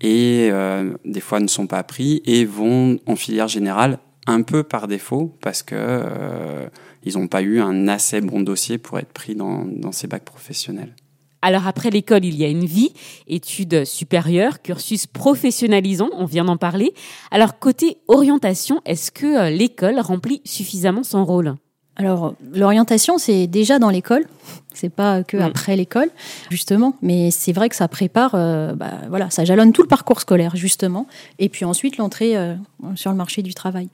et 0.00 0.48
euh, 0.52 0.94
des 1.04 1.20
fois 1.20 1.40
ne 1.40 1.48
sont 1.48 1.66
pas 1.66 1.82
pris 1.82 2.22
et 2.24 2.44
vont 2.44 2.98
en 3.06 3.16
filière 3.16 3.48
générale 3.48 3.98
un 4.26 4.42
peu 4.42 4.62
par 4.62 4.86
défaut 4.86 5.36
parce 5.40 5.62
que 5.62 5.74
euh, 5.76 6.68
ils 7.04 7.18
n'ont 7.18 7.28
pas 7.28 7.42
eu 7.42 7.60
un 7.60 7.88
assez 7.88 8.20
bon 8.20 8.40
dossier 8.40 8.78
pour 8.78 8.98
être 8.98 9.12
pris 9.12 9.34
dans, 9.34 9.64
dans 9.64 9.92
ces 9.92 10.06
bacs 10.06 10.24
professionnels. 10.24 10.94
Alors 11.40 11.66
après 11.66 11.90
l'école, 11.90 12.24
il 12.24 12.36
y 12.36 12.44
a 12.44 12.48
une 12.48 12.64
vie, 12.64 12.92
études 13.28 13.84
supérieures, 13.84 14.60
cursus 14.60 15.06
professionnalisant, 15.06 16.10
on 16.12 16.24
vient 16.24 16.44
d'en 16.44 16.56
parler. 16.56 16.94
Alors 17.30 17.58
côté 17.58 17.98
orientation, 18.08 18.82
est-ce 18.84 19.10
que 19.12 19.26
euh, 19.26 19.50
l'école 19.50 20.00
remplit 20.00 20.42
suffisamment 20.44 21.04
son 21.04 21.24
rôle? 21.24 21.54
Alors, 21.98 22.34
l'orientation, 22.54 23.18
c'est 23.18 23.46
déjà 23.48 23.78
dans 23.78 23.90
l'école. 23.90 24.24
C'est 24.72 24.88
pas 24.88 25.24
que 25.24 25.36
Mm. 25.36 25.42
après 25.42 25.76
l'école, 25.76 26.08
justement. 26.50 26.94
Mais 27.02 27.32
c'est 27.32 27.52
vrai 27.52 27.68
que 27.68 27.74
ça 27.74 27.88
prépare, 27.88 28.30
euh, 28.34 28.74
bah, 28.74 28.92
voilà, 29.08 29.28
ça 29.30 29.44
jalonne 29.44 29.72
tout 29.72 29.82
le 29.82 29.88
parcours 29.88 30.20
scolaire, 30.20 30.54
justement. 30.54 31.06
Et 31.40 31.48
puis 31.48 31.64
ensuite, 31.64 31.96
l'entrée 31.96 32.36
euh, 32.36 32.54
sur 32.94 33.10
le 33.10 33.16
marché 33.16 33.42
du 33.42 33.52
travail. 33.54 33.88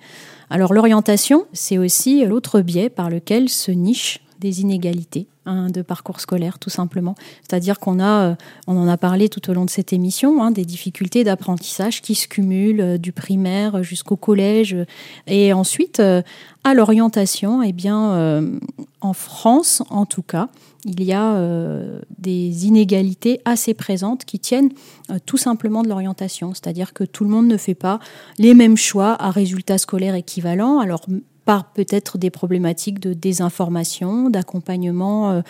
Alors, 0.51 0.75
l'orientation, 0.75 1.47
c'est 1.55 1.79
aussi 1.79 2.25
l'autre 2.27 2.61
biais 2.61 2.91
par 2.91 3.09
lequel 3.09 3.49
se 3.49 3.71
nichent 3.71 4.21
des 4.41 4.61
inégalités 4.61 5.27
hein, 5.47 5.69
de 5.69 5.83
parcours 5.83 6.21
scolaire, 6.21 6.59
tout 6.59 6.71
simplement. 6.71 7.15
C'est-à-dire 7.43 7.79
qu'on 7.79 8.01
a, 8.01 8.31
euh, 8.31 8.35
on 8.67 8.77
en 8.77 8.89
a 8.89 8.97
parlé 8.97 9.29
tout 9.29 9.51
au 9.51 9.55
long 9.55 9.65
de 9.65 9.71
cette 9.71 9.93
émission, 9.93 10.43
hein, 10.43 10.51
des 10.51 10.65
difficultés 10.65 11.25
d'apprentissage 11.25 12.03
qui 12.03 12.15
se 12.15 12.29
cumulent 12.29 12.81
euh, 12.81 12.99
du 12.99 13.13
primaire 13.13 13.83
jusqu'au 13.83 14.17
collège. 14.17 14.75
euh, 14.75 14.85
Et 15.27 15.53
ensuite, 15.53 16.01
à 16.65 16.75
l'orientation, 16.75 17.63
eh 17.63 17.73
bien, 17.73 18.43
en 19.01 19.13
France, 19.13 19.83
en 19.91 20.07
tout 20.07 20.23
cas, 20.23 20.49
il 20.85 21.03
y 21.03 21.13
a 21.13 21.39
des 22.19 22.67
inégalités 22.67 23.41
assez 23.45 23.75
présentes 23.75 24.25
qui 24.25 24.39
tiennent 24.39 24.71
tout 25.27 25.37
simplement 25.37 25.83
de 25.83 25.89
l'orientation. 25.89 26.53
C'est-à-dire 26.55 26.93
que 26.93 27.05
tout 27.05 27.25
le 27.25 27.31
monde 27.31 27.47
ne 27.47 27.57
fait 27.57 27.75
pas 27.75 28.01
les 28.39 28.55
mêmes 28.55 28.77
choix 28.77 29.17
à 29.23 29.31
résultats 29.31 29.79
scolaires 29.79 30.15
équivalents. 30.15 30.79
Alors, 30.79 31.07
par 31.45 31.73
peut-être 31.73 32.19
des 32.19 32.31
problématiques 32.31 33.01
de 33.01 33.13
désinformation, 33.13 34.31
d'accompagnement, 34.31 35.31
euh, 35.31 35.43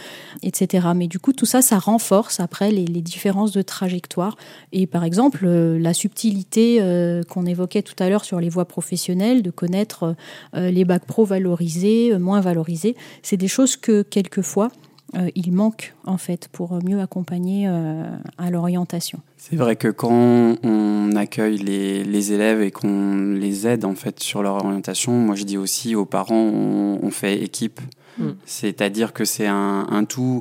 etc. 0.43 0.89
Mais 0.95 1.07
du 1.07 1.19
coup, 1.19 1.33
tout 1.33 1.47
ça, 1.47 1.63
ça 1.63 1.79
renforce 1.79 2.41
après 2.41 2.71
les, 2.71 2.85
les 2.85 3.03
différences 3.03 3.53
de 3.53 3.63
trajectoire. 3.63 4.37
Et 4.73 4.87
par 4.87 5.05
exemple, 5.05 5.45
euh, 5.45 5.79
la 5.79 5.95
subtilité 5.95 6.79
euh, 6.81 7.23
qu'on 7.23 7.47
évoquait 7.47 7.83
tout 7.83 7.95
à 7.99 8.09
l'heure 8.09 8.25
sur 8.25 8.41
les 8.41 8.49
voies 8.49 8.65
professionnelles, 8.65 9.43
de 9.43 9.51
connaître 9.51 10.17
euh, 10.55 10.71
les 10.71 10.85
bacs 10.85 11.05
pro 11.05 11.25
valorisés, 11.25 12.13
euh, 12.13 12.19
moins 12.19 12.41
valorisés, 12.41 12.97
c'est 13.23 13.37
des 13.37 13.49
choses 13.49 13.77
que 13.77 14.03
quelquefois, 14.03 14.71
euh, 15.17 15.31
il 15.35 15.53
manque 15.53 15.95
en 16.05 16.19
fait 16.19 16.49
pour 16.49 16.83
mieux 16.85 17.01
accompagner 17.01 17.67
euh, 17.69 18.05
à 18.39 18.51
l'orientation. 18.51 19.21
C'est 19.37 19.57
vrai 19.57 19.77
que 19.77 19.89
quand 19.89 20.57
on 20.63 21.17
accueille 21.17 21.59
les, 21.59 22.05
les 22.05 22.33
élèves 22.33 22.63
et 22.63 22.71
qu'on 22.71 23.35
les 23.35 23.67
aide 23.67 23.85
en 23.85 23.95
fait 23.95 24.21
sur 24.21 24.43
leur 24.43 24.65
orientation, 24.65 25.13
moi 25.13 25.35
je 25.35 25.45
dis 25.45 25.59
aussi 25.59 25.95
aux 25.95 26.07
parents, 26.07 26.35
on, 26.35 26.99
on 27.03 27.11
fait 27.11 27.43
équipe. 27.43 27.81
Mm. 28.19 28.31
C'est-à-dire 28.47 29.13
que 29.13 29.25
c'est 29.25 29.47
un, 29.47 29.87
un 29.91 30.05
tout. 30.05 30.41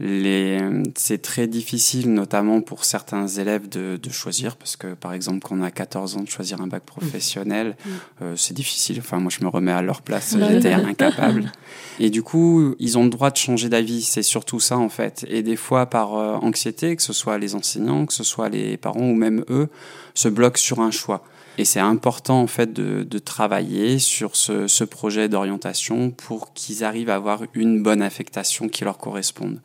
Les, 0.00 0.60
c'est 0.96 1.22
très 1.22 1.48
difficile, 1.48 2.12
notamment 2.12 2.60
pour 2.60 2.84
certains 2.84 3.26
élèves, 3.26 3.68
de, 3.68 3.98
de 4.00 4.10
choisir, 4.10 4.56
parce 4.56 4.76
que 4.76 4.94
par 4.94 5.12
exemple, 5.12 5.40
quand 5.42 5.56
on 5.58 5.62
a 5.62 5.72
14 5.72 6.16
ans, 6.16 6.22
de 6.22 6.28
choisir 6.28 6.60
un 6.60 6.68
bac 6.68 6.84
professionnel, 6.84 7.76
euh, 8.22 8.36
c'est 8.36 8.54
difficile. 8.54 8.98
Enfin, 9.00 9.18
moi, 9.18 9.32
je 9.36 9.44
me 9.44 9.48
remets 9.48 9.72
à 9.72 9.82
leur 9.82 10.02
place, 10.02 10.36
Bah 10.36 10.46
j'étais 10.48 10.72
incapable. 10.72 11.50
Et 12.00 12.10
du 12.10 12.22
coup, 12.22 12.76
ils 12.78 12.96
ont 12.96 13.02
le 13.02 13.10
droit 13.10 13.30
de 13.30 13.36
changer 13.36 13.68
d'avis, 13.68 14.02
c'est 14.02 14.22
surtout 14.22 14.60
ça 14.60 14.78
en 14.78 14.88
fait. 14.88 15.26
Et 15.28 15.42
des 15.42 15.56
fois, 15.56 15.86
par 15.86 16.14
euh, 16.14 16.34
anxiété, 16.34 16.94
que 16.94 17.02
ce 17.02 17.12
soit 17.12 17.38
les 17.38 17.56
enseignants, 17.56 18.06
que 18.06 18.14
ce 18.14 18.24
soit 18.24 18.48
les 18.48 18.76
parents 18.76 19.00
ou 19.10 19.14
même 19.14 19.44
eux, 19.50 19.68
se 20.14 20.28
bloquent 20.28 20.60
sur 20.60 20.80
un 20.80 20.92
choix. 20.92 21.24
Et 21.58 21.64
c'est 21.64 21.80
important 21.80 22.40
en 22.40 22.46
fait 22.46 22.72
de, 22.72 23.18
travailler 23.18 23.98
sur 23.98 24.36
ce, 24.36 24.84
projet 24.84 25.28
d'orientation 25.28 26.12
pour 26.12 26.54
qu'ils 26.54 26.84
arrivent 26.84 27.10
à 27.10 27.16
avoir 27.16 27.42
une 27.52 27.82
bonne 27.82 28.00
affectation 28.00 28.68
qui 28.68 28.84
leur 28.84 28.96
corresponde. 28.96 29.60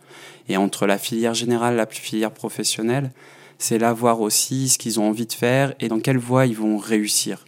Et 0.49 0.57
entre 0.57 0.87
la 0.87 0.97
filière 0.97 1.35
générale 1.35 1.75
la 1.75 1.85
filière 1.85 2.31
professionnelle, 2.31 3.11
c'est 3.59 3.77
là 3.77 3.93
voir 3.93 4.21
aussi 4.21 4.69
ce 4.69 4.79
qu'ils 4.79 4.99
ont 4.99 5.07
envie 5.07 5.27
de 5.27 5.33
faire 5.33 5.75
et 5.79 5.87
dans 5.87 5.99
quelle 5.99 6.17
voie 6.17 6.47
ils 6.47 6.57
vont 6.57 6.77
réussir. 6.77 7.45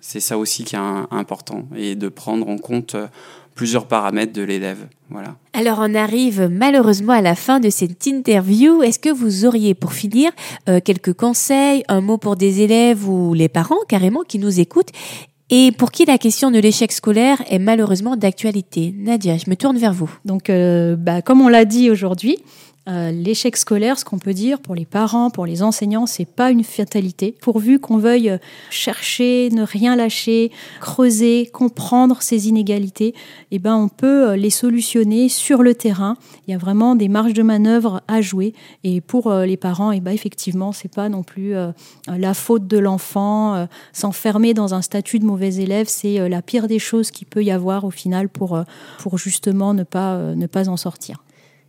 C'est 0.00 0.20
ça 0.20 0.38
aussi 0.38 0.62
qui 0.62 0.76
est 0.76 0.78
important 0.78 1.66
et 1.74 1.96
de 1.96 2.08
prendre 2.08 2.48
en 2.48 2.58
compte 2.58 2.94
euh, 2.94 3.08
plusieurs 3.54 3.86
paramètres 3.86 4.32
de 4.32 4.42
l'élève. 4.42 4.86
Voilà. 5.10 5.36
Alors 5.52 5.78
on 5.80 5.94
arrive 5.94 6.48
malheureusement 6.50 7.12
à 7.12 7.20
la 7.20 7.34
fin 7.34 7.60
de 7.60 7.68
cette 7.68 8.06
interview. 8.06 8.82
Est-ce 8.82 8.98
que 8.98 9.10
vous 9.10 9.44
auriez 9.44 9.74
pour 9.74 9.92
finir 9.92 10.30
euh, 10.68 10.80
quelques 10.82 11.12
conseils, 11.12 11.82
un 11.88 12.00
mot 12.00 12.16
pour 12.16 12.36
des 12.36 12.62
élèves 12.62 13.08
ou 13.08 13.34
les 13.34 13.48
parents 13.48 13.80
carrément 13.88 14.22
qui 14.26 14.38
nous 14.38 14.60
écoutent 14.60 14.92
et 15.52 15.72
pour 15.72 15.90
qui 15.90 16.04
la 16.04 16.16
question 16.16 16.52
de 16.52 16.60
l'échec 16.60 16.92
scolaire 16.92 17.42
est 17.50 17.58
malheureusement 17.58 18.16
d'actualité? 18.16 18.94
Nadia, 18.96 19.36
je 19.36 19.50
me 19.50 19.56
tourne 19.56 19.76
vers 19.76 19.92
vous. 19.92 20.10
Donc, 20.24 20.48
euh, 20.48 20.94
bah, 20.94 21.22
comme 21.22 21.40
on 21.40 21.48
l'a 21.48 21.64
dit 21.64 21.90
aujourd'hui, 21.90 22.38
euh, 22.88 23.10
l'échec 23.10 23.58
scolaire, 23.58 23.98
ce 23.98 24.06
qu'on 24.06 24.18
peut 24.18 24.32
dire 24.32 24.58
pour 24.58 24.74
les 24.74 24.86
parents, 24.86 25.28
pour 25.28 25.44
les 25.44 25.62
enseignants, 25.62 26.06
c'est 26.06 26.24
pas 26.24 26.50
une 26.50 26.64
fatalité. 26.64 27.34
Pourvu 27.42 27.78
qu'on 27.78 27.98
veuille 27.98 28.30
euh, 28.30 28.38
chercher, 28.70 29.50
ne 29.52 29.62
rien 29.62 29.96
lâcher, 29.96 30.50
creuser, 30.80 31.50
comprendre 31.52 32.22
ces 32.22 32.48
inégalités, 32.48 33.14
eh 33.50 33.58
ben 33.58 33.76
on 33.76 33.88
peut 33.88 34.30
euh, 34.30 34.36
les 34.36 34.48
solutionner 34.48 35.28
sur 35.28 35.62
le 35.62 35.74
terrain. 35.74 36.16
Il 36.48 36.52
y 36.52 36.54
a 36.54 36.58
vraiment 36.58 36.94
des 36.94 37.08
marges 37.08 37.34
de 37.34 37.42
manœuvre 37.42 38.00
à 38.08 38.22
jouer. 38.22 38.54
Et 38.82 39.02
pour 39.02 39.32
les 39.32 39.56
parents, 39.58 39.92
eh 39.92 40.00
ben 40.00 40.12
effectivement, 40.12 40.72
c'est 40.72 40.92
pas 40.92 41.08
non 41.08 41.22
plus 41.22 41.54
la 42.08 42.34
faute 42.34 42.66
de 42.66 42.78
l'enfant. 42.78 43.68
S'enfermer 43.92 44.54
dans 44.54 44.74
un 44.74 44.82
statut 44.82 45.18
de 45.18 45.24
mauvais 45.24 45.54
élève, 45.56 45.86
c'est 45.88 46.28
la 46.28 46.42
pire 46.42 46.66
des 46.66 46.78
choses 46.78 47.10
qu'il 47.10 47.26
peut 47.26 47.44
y 47.44 47.50
avoir 47.50 47.84
au 47.84 47.90
final 47.90 48.28
pour 48.28 48.58
pour 48.98 49.18
justement 49.18 49.74
ne 49.74 49.84
pas 49.84 50.34
ne 50.34 50.46
pas 50.46 50.68
en 50.68 50.76
sortir. 50.76 51.22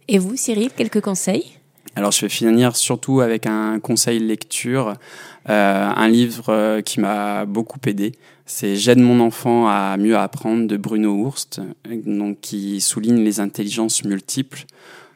Et 0.08 0.18
vous, 0.18 0.36
Cyril, 0.36 0.70
quelques 0.76 1.02
conseils? 1.02 1.46
Alors, 1.96 2.12
je 2.12 2.22
vais 2.22 2.30
finir 2.30 2.76
surtout 2.76 3.22
avec 3.22 3.46
un 3.46 3.80
conseil 3.80 4.20
lecture, 4.20 4.94
euh, 5.50 5.90
un 5.96 6.08
livre 6.08 6.46
euh, 6.50 6.82
qui 6.82 7.00
m'a 7.00 7.46
beaucoup 7.46 7.80
aidé. 7.86 8.14
C'est 8.46 8.76
J'aide 8.76 9.00
mon 9.00 9.20
enfant 9.20 9.68
à 9.68 9.98
mieux 9.98 10.18
apprendre 10.18 10.68
de 10.68 10.78
Bruno 10.78 11.26
Hurst, 11.26 11.62
donc 12.06 12.40
qui 12.42 12.82
souligne 12.82 13.24
les 13.24 13.40
intelligences 13.40 14.04
multiples. 14.04 14.64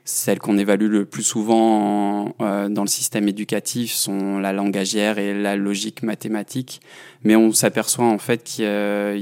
Celles 0.07 0.39
qu'on 0.39 0.57
évalue 0.57 0.87
le 0.89 1.05
plus 1.05 1.23
souvent 1.23 2.27
en- 2.39 2.44
dans 2.69 2.83
le 2.83 2.87
système 2.87 3.27
éducatif 3.27 3.91
sont 3.93 4.39
la 4.39 4.53
langagière 4.53 5.17
et 5.17 5.33
la 5.33 5.55
logique 5.55 6.03
mathématique, 6.03 6.81
mais 7.23 7.35
on 7.35 7.51
s'aperçoit 7.51 8.05
en 8.05 8.17
fait 8.17 8.43
qu'il 8.43 8.65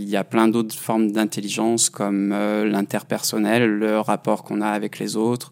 y 0.09 0.15
a- 0.15 0.23
plein 0.23 0.47
d'autres 0.47 0.75
formes 0.75 1.11
d'intelligence 1.11 1.89
comme 1.89 2.31
euh, 2.33 2.65
l'interpersonnel, 2.65 3.65
le 3.65 3.99
rapport 3.99 4.43
qu'on 4.43 4.61
a 4.61 4.67
avec 4.67 4.99
les 4.99 5.15
autres, 5.15 5.49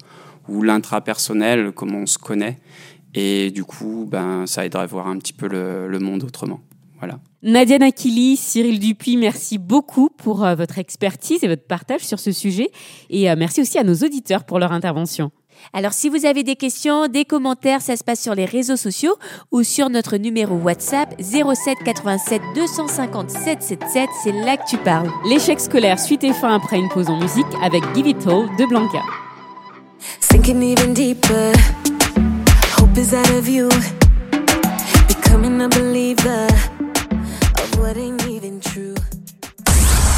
ou 0.47 0.63
l'intrapersonnel, 0.63 1.71
comment 1.71 1.99
on 1.99 2.05
se 2.05 2.17
connaît. 2.17 2.57
Et 3.13 3.51
du 3.51 3.63
coup, 3.63 4.07
ben, 4.09 4.45
ça 4.47 4.65
aiderait 4.65 4.83
à 4.83 4.87
voir 4.87 5.07
un 5.07 5.17
petit 5.17 5.33
peu 5.33 5.47
le, 5.47 5.99
monde 5.99 6.23
autrement. 6.23 6.61
Voilà. 6.99 7.19
Nadia 7.43 7.77
Nakili, 7.79 8.37
Cyril 8.37 8.79
Dupuis, 8.79 9.17
merci 9.17 9.57
beaucoup 9.57 10.09
pour 10.09 10.45
euh, 10.45 10.55
votre 10.55 10.77
expertise 10.77 11.43
et 11.43 11.47
votre 11.47 11.65
partage 11.65 12.01
sur 12.01 12.19
ce 12.19 12.31
sujet. 12.31 12.69
Et 13.09 13.29
euh, 13.29 13.35
merci 13.37 13.61
aussi 13.61 13.77
à 13.77 13.83
nos 13.83 13.95
auditeurs 13.95 14.43
pour 14.45 14.59
leur 14.59 14.71
intervention. 14.71 15.31
Alors 15.73 15.93
si 15.93 16.09
vous 16.09 16.25
avez 16.25 16.43
des 16.43 16.55
questions, 16.55 17.07
des 17.07 17.25
commentaires, 17.25 17.81
ça 17.81 17.95
se 17.95 18.03
passe 18.03 18.21
sur 18.21 18.35
les 18.35 18.45
réseaux 18.45 18.75
sociaux 18.75 19.15
ou 19.51 19.63
sur 19.63 19.89
notre 19.89 20.17
numéro 20.17 20.55
WhatsApp 20.55 21.13
07 21.19 21.77
87 21.83 22.41
250 22.55 23.29
777, 23.29 24.09
c'est 24.23 24.31
là 24.31 24.57
que 24.57 24.67
tu 24.67 24.77
parles. 24.77 25.09
L'échec 25.25 25.59
scolaire 25.59 25.99
suite 25.99 26.23
et 26.23 26.33
fin 26.33 26.55
après 26.55 26.77
une 26.77 26.89
pause 26.89 27.09
en 27.09 27.19
musique 27.19 27.45
avec 27.63 27.83
Give 27.95 28.07
It 28.07 28.27
All 28.27 28.49
de 28.57 28.65
Blanca. 28.65 29.01
Sinking 30.19 30.61
even 30.61 30.93
deeper. 30.93 31.53
Hope 32.77 32.97
is 32.97 33.13
out 33.13 33.29
of 33.31 33.43
view. 33.43 33.69
Becoming 35.07 35.61
a 35.61 35.69
believer 35.69 36.47
of 37.57 37.79
what 37.79 37.97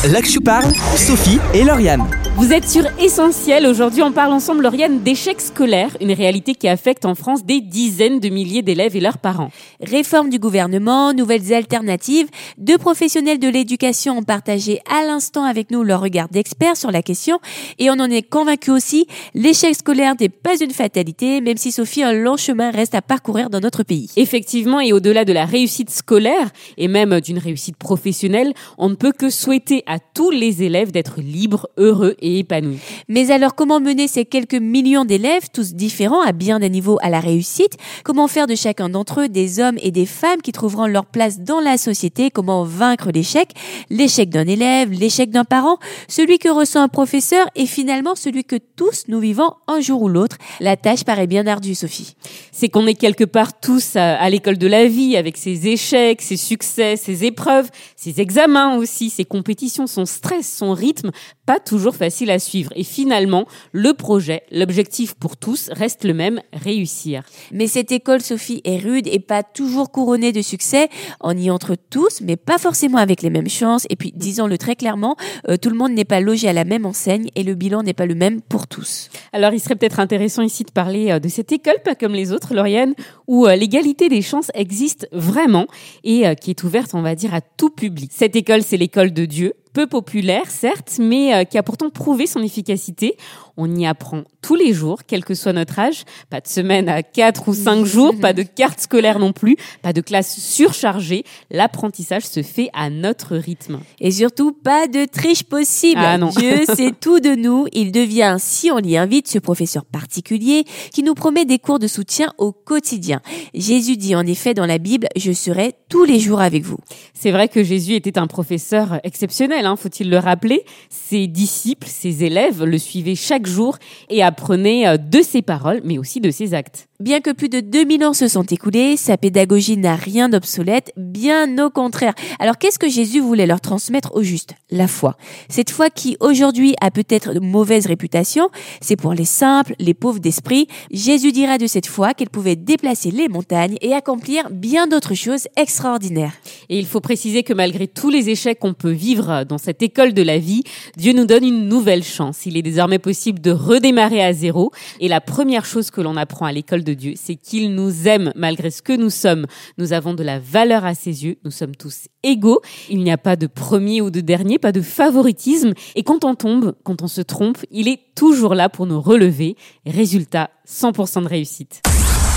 je 0.03 0.39
parle, 0.39 0.71
Sophie 0.97 1.39
et 1.53 1.63
Lauriane. 1.63 2.03
Vous 2.35 2.51
êtes 2.51 2.67
sur 2.67 2.83
Essentiel. 2.99 3.67
Aujourd'hui, 3.67 4.01
on 4.01 4.11
parle 4.11 4.33
ensemble, 4.33 4.63
Lauriane, 4.63 5.01
d'échecs 5.01 5.39
scolaires, 5.39 5.95
une 6.01 6.11
réalité 6.11 6.55
qui 6.55 6.67
affecte 6.67 7.05
en 7.05 7.13
France 7.13 7.45
des 7.45 7.61
dizaines 7.61 8.19
de 8.19 8.29
milliers 8.29 8.63
d'élèves 8.63 8.95
et 8.95 8.99
leurs 8.99 9.19
parents. 9.19 9.51
Réforme 9.79 10.29
du 10.29 10.39
gouvernement, 10.39 11.13
nouvelles 11.13 11.53
alternatives. 11.53 12.27
Deux 12.57 12.77
professionnels 12.77 13.39
de 13.39 13.47
l'éducation 13.47 14.17
ont 14.17 14.23
partagé 14.23 14.81
à 14.91 15.05
l'instant 15.05 15.43
avec 15.43 15.69
nous 15.69 15.83
leur 15.83 16.01
regard 16.01 16.27
d'experts 16.27 16.75
sur 16.75 16.91
la 16.91 17.03
question 17.03 17.39
et 17.77 17.89
on 17.91 17.93
en 17.93 18.09
est 18.09 18.23
convaincu 18.23 18.71
aussi, 18.71 19.05
l'échec 19.35 19.75
scolaire 19.75 20.15
n'est 20.19 20.29
pas 20.29 20.59
une 20.59 20.71
fatalité, 20.71 21.39
même 21.39 21.57
si 21.57 21.71
Sophie, 21.71 22.03
un 22.03 22.13
long 22.13 22.35
chemin 22.35 22.71
reste 22.71 22.95
à 22.95 23.01
parcourir 23.01 23.51
dans 23.51 23.59
notre 23.59 23.83
pays. 23.83 24.09
Effectivement, 24.17 24.81
et 24.81 24.91
au-delà 24.91 25.23
de 25.23 25.33
la 25.33 25.45
réussite 25.45 25.91
scolaire 25.91 26.49
et 26.77 26.87
même 26.87 27.21
d'une 27.21 27.37
réussite 27.37 27.77
professionnelle, 27.77 28.53
on 28.77 28.89
ne 28.89 28.95
peut 28.95 29.13
que 29.13 29.29
souhaiter 29.29 29.83
à 29.85 29.92
tous 29.99 30.31
les 30.31 30.63
élèves 30.63 30.91
d'être 30.91 31.19
libres, 31.19 31.67
heureux 31.77 32.15
et 32.19 32.39
épanouis. 32.39 32.79
Mais 33.07 33.31
alors, 33.31 33.55
comment 33.55 33.79
mener 33.79 34.07
ces 34.07 34.25
quelques 34.25 34.53
millions 34.53 35.05
d'élèves, 35.05 35.49
tous 35.53 35.73
différents 35.73 36.21
à 36.21 36.31
bien 36.31 36.59
des 36.59 36.69
niveaux 36.69 36.99
à 37.01 37.09
la 37.09 37.19
réussite? 37.19 37.77
Comment 38.03 38.27
faire 38.27 38.47
de 38.47 38.55
chacun 38.55 38.89
d'entre 38.89 39.21
eux 39.21 39.29
des 39.29 39.59
hommes 39.59 39.77
et 39.81 39.91
des 39.91 40.05
femmes 40.05 40.41
qui 40.41 40.51
trouveront 40.51 40.87
leur 40.87 41.05
place 41.05 41.39
dans 41.39 41.59
la 41.59 41.77
société? 41.77 42.29
Comment 42.31 42.63
vaincre 42.63 43.11
l'échec? 43.13 43.49
L'échec 43.89 44.29
d'un 44.29 44.47
élève, 44.47 44.91
l'échec 44.91 45.29
d'un 45.29 45.45
parent, 45.45 45.77
celui 46.07 46.39
que 46.39 46.49
ressent 46.49 46.81
un 46.81 46.87
professeur 46.87 47.47
et 47.55 47.65
finalement 47.65 48.15
celui 48.15 48.43
que 48.43 48.57
tous 48.75 49.03
nous 49.07 49.19
vivons 49.19 49.53
un 49.67 49.79
jour 49.81 50.01
ou 50.01 50.09
l'autre? 50.09 50.37
La 50.59 50.77
tâche 50.77 51.03
paraît 51.03 51.27
bien 51.27 51.47
ardue, 51.47 51.75
Sophie. 51.75 52.15
C'est 52.51 52.69
qu'on 52.69 52.87
est 52.87 52.95
quelque 52.95 53.23
part 53.23 53.59
tous 53.59 53.95
à, 53.95 54.15
à 54.15 54.29
l'école 54.29 54.57
de 54.57 54.67
la 54.67 54.87
vie 54.87 55.17
avec 55.17 55.37
ses 55.37 55.67
échecs, 55.67 56.21
ses 56.21 56.37
succès, 56.37 56.95
ses 56.95 57.25
épreuves, 57.25 57.69
ses 57.95 58.21
examens 58.21 58.77
aussi, 58.77 59.09
ses 59.09 59.25
compétitions, 59.25 59.82
son 59.87 60.05
stress, 60.05 60.51
son 60.51 60.73
rythme, 60.73 61.11
pas 61.45 61.59
toujours 61.59 61.95
facile 61.95 62.31
à 62.31 62.39
suivre. 62.39 62.71
Et 62.75 62.83
finalement, 62.83 63.45
le 63.71 63.93
projet, 63.93 64.43
l'objectif 64.51 65.13
pour 65.13 65.37
tous 65.37 65.69
reste 65.71 66.03
le 66.03 66.13
même, 66.13 66.41
réussir. 66.53 67.23
Mais 67.51 67.67
cette 67.67 67.91
école, 67.91 68.21
Sophie, 68.21 68.61
est 68.63 68.77
rude 68.77 69.07
et 69.07 69.19
pas 69.19 69.43
toujours 69.43 69.91
couronnée 69.91 70.31
de 70.31 70.41
succès. 70.41 70.89
On 71.21 71.37
y 71.37 71.49
entre 71.49 71.75
tous, 71.75 72.21
mais 72.21 72.37
pas 72.37 72.57
forcément 72.57 72.97
avec 72.97 73.21
les 73.21 73.29
mêmes 73.29 73.49
chances. 73.49 73.85
Et 73.89 73.95
puis, 73.95 74.13
disons-le 74.15 74.57
très 74.57 74.75
clairement, 74.75 75.15
euh, 75.49 75.57
tout 75.57 75.69
le 75.69 75.75
monde 75.75 75.91
n'est 75.91 76.05
pas 76.05 76.21
logé 76.21 76.47
à 76.47 76.53
la 76.53 76.63
même 76.63 76.85
enseigne 76.85 77.29
et 77.35 77.43
le 77.43 77.55
bilan 77.55 77.83
n'est 77.83 77.93
pas 77.93 78.05
le 78.05 78.15
même 78.15 78.41
pour 78.41 78.67
tous. 78.67 79.09
Alors, 79.33 79.53
il 79.53 79.59
serait 79.59 79.75
peut-être 79.75 79.99
intéressant 79.99 80.41
ici 80.41 80.63
de 80.63 80.71
parler 80.71 81.11
euh, 81.11 81.19
de 81.19 81.27
cette 81.27 81.51
école, 81.51 81.77
pas 81.83 81.95
comme 81.95 82.13
les 82.13 82.31
autres, 82.31 82.53
Lauriane, 82.53 82.93
où 83.27 83.47
euh, 83.47 83.55
l'égalité 83.55 84.09
des 84.09 84.21
chances 84.21 84.51
existe 84.53 85.07
vraiment 85.11 85.67
et 86.03 86.23
qui 86.39 86.51
est 86.51 86.63
ouverte, 86.63 86.93
on 86.93 87.01
va 87.01 87.15
dire, 87.15 87.33
à 87.33 87.41
tout 87.41 87.69
public. 87.69 88.11
Cette 88.13 88.35
école, 88.35 88.63
c'est 88.63 88.77
l'école 88.77 89.13
de 89.13 89.25
Dieu, 89.25 89.53
peu 89.73 89.87
populaire, 89.87 90.49
certes, 90.49 90.97
mais 90.99 91.33
euh, 91.33 91.43
qui 91.43 91.57
a 91.57 91.63
pourtant 91.63 91.89
prouvé 91.89 92.27
son 92.27 92.41
efficacité. 92.41 93.17
On 93.55 93.75
y 93.75 93.85
apprend 93.85 94.23
tous 94.41 94.55
les 94.55 94.73
jours, 94.73 95.01
quel 95.05 95.23
que 95.23 95.35
soit 95.35 95.53
notre 95.53 95.77
âge. 95.77 96.03
Pas 96.29 96.41
de 96.41 96.47
semaine 96.47 96.89
à 96.89 97.03
4 97.03 97.49
ou 97.49 97.53
5 97.53 97.85
jours, 97.85 98.13
pas 98.19 98.33
de 98.33 98.41
carte 98.41 98.79
scolaire 98.79 99.19
non 99.19 99.31
plus, 99.31 99.55
pas 99.81 99.93
de 99.93 100.01
classe 100.01 100.39
surchargée. 100.39 101.23
L'apprentissage 101.51 102.23
se 102.23 102.41
fait 102.41 102.69
à 102.73 102.89
notre 102.89 103.35
rythme. 103.35 103.79
Et 103.99 104.11
surtout, 104.11 104.51
pas 104.51 104.87
de 104.87 105.05
triche 105.05 105.43
possible. 105.43 106.01
Ah 106.03 106.17
non. 106.17 106.29
Dieu 106.29 106.65
sait 106.75 106.93
tout 106.99 107.19
de 107.19 107.35
nous. 107.35 107.67
Il 107.73 107.91
devient, 107.91 108.37
si 108.39 108.71
on 108.71 108.77
l'y 108.77 108.97
invite, 108.97 109.27
ce 109.27 109.39
professeur 109.39 109.85
particulier 109.85 110.65
qui 110.91 111.03
nous 111.03 111.13
promet 111.13 111.45
des 111.45 111.59
cours 111.59 111.79
de 111.79 111.87
soutien 111.87 112.33
au 112.37 112.51
quotidien. 112.51 113.21
Jésus 113.53 113.97
dit 113.97 114.15
en 114.15 114.25
effet 114.25 114.53
dans 114.53 114.65
la 114.65 114.79
Bible, 114.79 115.07
je 115.15 115.31
serai 115.31 115.75
tous 115.89 116.05
les 116.05 116.19
jours 116.19 116.41
avec 116.41 116.63
vous. 116.63 116.77
C'est 117.13 117.31
vrai 117.31 117.47
que 117.47 117.63
Jésus 117.63 117.93
était 117.93 118.17
un 118.17 118.27
professeur 118.27 118.99
exceptionnel, 119.03 119.65
hein, 119.65 119.75
faut-il 119.75 120.09
le 120.09 120.17
rappeler. 120.17 120.65
Ses 120.89 121.27
disciples, 121.27 121.87
ses 121.87 122.23
élèves 122.23 122.63
le 122.63 122.77
suivaient 122.77 123.15
chaque 123.15 123.42
jour 123.47 123.77
et 124.09 124.23
apprenaient 124.23 124.87
euh, 124.87 124.97
de 124.97 125.21
ses 125.21 125.41
paroles, 125.41 125.81
mais 125.83 125.97
aussi 125.97 126.21
de 126.21 126.31
ses 126.31 126.53
actes. 126.53 126.87
Bien 127.03 127.19
que 127.19 127.31
plus 127.31 127.49
de 127.49 127.59
2000 127.59 128.05
ans 128.05 128.13
se 128.13 128.29
sont 128.29 128.43
écoulés, 128.43 128.95
sa 128.95 129.17
pédagogie 129.17 129.75
n'a 129.75 129.97
rien 129.97 130.29
d'obsolète, 130.29 130.93
bien 130.95 131.57
au 131.61 131.69
contraire. 131.69 132.13
Alors 132.39 132.57
qu'est-ce 132.57 132.79
que 132.79 132.87
Jésus 132.87 133.19
voulait 133.19 133.45
leur 133.45 133.59
transmettre 133.59 134.15
au 134.15 134.23
juste? 134.23 134.53
La 134.71 134.87
foi. 134.87 135.17
Cette 135.49 135.69
foi 135.69 135.89
qui 135.89 136.15
aujourd'hui 136.21 136.75
a 136.79 136.91
peut-être 136.91 137.33
de 137.33 137.41
mauvaise 137.41 137.87
réputation, 137.87 138.47
c'est 138.79 138.95
pour 138.95 139.13
les 139.13 139.25
simples, 139.25 139.75
les 139.79 139.93
pauvres 139.93 140.19
d'esprit. 140.19 140.69
Jésus 140.91 141.33
dira 141.33 141.57
de 141.57 141.67
cette 141.67 141.87
foi 141.87 142.13
qu'elle 142.13 142.29
pouvait 142.29 142.55
déplacer 142.55 143.11
les 143.11 143.27
montagnes 143.27 143.75
et 143.81 143.93
accomplir 143.93 144.49
bien 144.49 144.87
d'autres 144.87 145.13
choses 145.13 145.49
extraordinaires. 145.57 146.31
Et 146.69 146.79
il 146.79 146.85
faut 146.85 147.01
préciser 147.01 147.43
que 147.43 147.51
malgré 147.51 147.89
tous 147.89 148.11
les 148.11 148.29
échecs 148.29 148.59
qu'on 148.59 148.73
peut 148.73 148.91
vivre 148.91 149.43
dans 149.43 149.57
cette 149.57 149.81
école 149.81 150.13
de 150.13 150.21
la 150.21 150.37
vie, 150.37 150.63
Dieu 150.95 151.11
nous 151.11 151.25
donne 151.25 151.43
une 151.43 151.67
nouvelle 151.67 152.05
chance. 152.05 152.45
Il 152.45 152.55
est 152.55 152.61
désormais 152.61 152.97
possible 152.97 153.41
de 153.41 153.51
redémarrer 153.51 154.23
à 154.23 154.31
zéro. 154.31 154.71
Et 155.01 155.09
la 155.09 155.19
première 155.19 155.65
chose 155.65 155.91
que 155.91 155.99
l'on 155.99 156.15
apprend 156.15 156.45
à 156.45 156.53
l'école 156.53 156.85
de 156.85 156.92
Dieu, 156.93 157.13
c'est 157.15 157.35
qu'il 157.35 157.75
nous 157.75 158.07
aime 158.07 158.31
malgré 158.35 158.71
ce 158.71 158.81
que 158.81 158.93
nous 158.93 159.09
sommes. 159.09 159.45
Nous 159.77 159.93
avons 159.93 160.13
de 160.13 160.23
la 160.23 160.39
valeur 160.39 160.85
à 160.85 160.95
ses 160.95 161.25
yeux. 161.25 161.37
Nous 161.43 161.51
sommes 161.51 161.75
tous 161.75 162.07
égaux. 162.23 162.61
Il 162.89 163.03
n'y 163.03 163.11
a 163.11 163.17
pas 163.17 163.35
de 163.35 163.47
premier 163.47 164.01
ou 164.01 164.09
de 164.09 164.21
dernier, 164.21 164.59
pas 164.59 164.71
de 164.71 164.81
favoritisme. 164.81 165.73
Et 165.95 166.03
quand 166.03 166.23
on 166.23 166.35
tombe, 166.35 166.75
quand 166.83 167.01
on 167.01 167.07
se 167.07 167.21
trompe, 167.21 167.57
il 167.71 167.87
est 167.87 167.99
toujours 168.15 168.55
là 168.55 168.69
pour 168.69 168.85
nous 168.85 169.01
relever. 169.01 169.55
Résultat, 169.85 170.49
100% 170.67 171.23
de 171.23 171.27
réussite. 171.27 171.81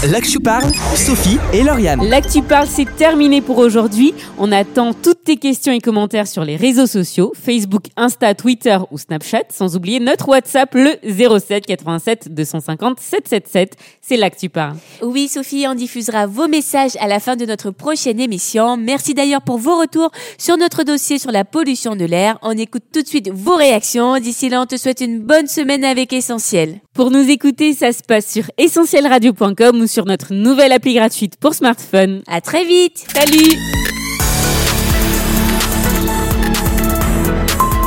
L'Actu 0.05 0.39
parle, 0.39 0.71
Sophie 0.95 1.39
et 1.55 1.63
Lauriane. 1.63 2.07
L'actu 2.07 2.43
parle, 2.43 2.67
c'est 2.69 2.85
terminé 2.97 3.41
pour 3.41 3.57
aujourd'hui. 3.57 4.13
On 4.37 4.53
attend 4.53 4.93
toutes 4.93 5.25
tes 5.25 5.37
questions 5.37 5.73
et 5.73 5.81
commentaires 5.81 6.29
sur 6.29 6.45
les 6.45 6.55
réseaux 6.57 6.87
sociaux, 6.87 7.33
Facebook, 7.35 7.85
Insta, 7.97 8.35
Twitter 8.35 8.77
ou 8.91 8.99
Snapchat, 8.99 9.45
sans 9.49 9.75
oublier 9.75 9.99
notre 9.99 10.29
WhatsApp, 10.29 10.75
le 10.75 10.97
07 11.41 11.65
87 11.65 12.33
250 12.33 13.01
777. 13.01 13.77
C'est 14.03 14.19
l'actu 14.19 14.51
parle. 14.51 14.77
Oui, 15.03 15.29
Sophie, 15.29 15.65
on 15.67 15.75
diffusera 15.75 16.27
vos 16.27 16.47
messages 16.47 16.97
à 17.01 17.09
la 17.09 17.19
fin 17.19 17.35
de 17.35 17.47
notre 17.47 17.71
prochaine 17.71 18.21
émission. 18.21 18.77
Merci 18.77 19.15
d'ailleurs 19.15 19.43
pour 19.43 19.57
vos 19.57 19.81
retours 19.81 20.11
sur 20.37 20.59
notre 20.59 20.85
dossier 20.85 21.19
sur 21.19 21.33
la 21.33 21.47
pollution 21.47 21.97
de 21.97 22.05
l'air. 22.05 22.39
On 22.43 22.53
écoute 22.53 22.85
tout 22.93 23.03
de 23.03 23.09
suite 23.09 23.31
vos 23.33 23.57
réactions. 23.57 24.19
D'ici 24.19 24.51
là, 24.51 24.61
on 24.61 24.67
te 24.67 24.77
souhaite 24.77 25.01
une 25.01 25.21
bonne 25.21 25.47
semaine 25.47 25.85
avec 25.85 26.13
Essentiel. 26.13 26.81
Pour 26.93 27.11
nous 27.11 27.29
écouter, 27.29 27.73
ça 27.73 27.93
se 27.93 28.03
passe 28.03 28.31
sur 28.31 28.45
essentielradio.com 28.57 29.86
sur 29.87 30.05
notre 30.07 30.33
nouvelle 30.33 30.73
appli 30.73 30.95
gratuite 30.95 31.37
pour 31.37 31.55
smartphone. 31.55 32.23
À 32.27 32.41
très 32.41 32.65
vite. 32.65 33.05
Salut 33.13 33.57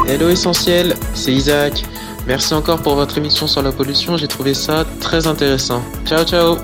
Hello 0.07 0.29
Essentiel, 0.29 0.95
c'est 1.13 1.31
Isaac. 1.31 1.83
Merci 2.25 2.53
encore 2.53 2.81
pour 2.81 2.95
votre 2.95 3.17
émission 3.17 3.47
sur 3.47 3.61
la 3.61 3.71
pollution, 3.71 4.17
j'ai 4.17 4.27
trouvé 4.27 4.53
ça 4.53 4.85
très 4.99 5.27
intéressant. 5.27 5.83
Ciao 6.05 6.23
ciao 6.25 6.57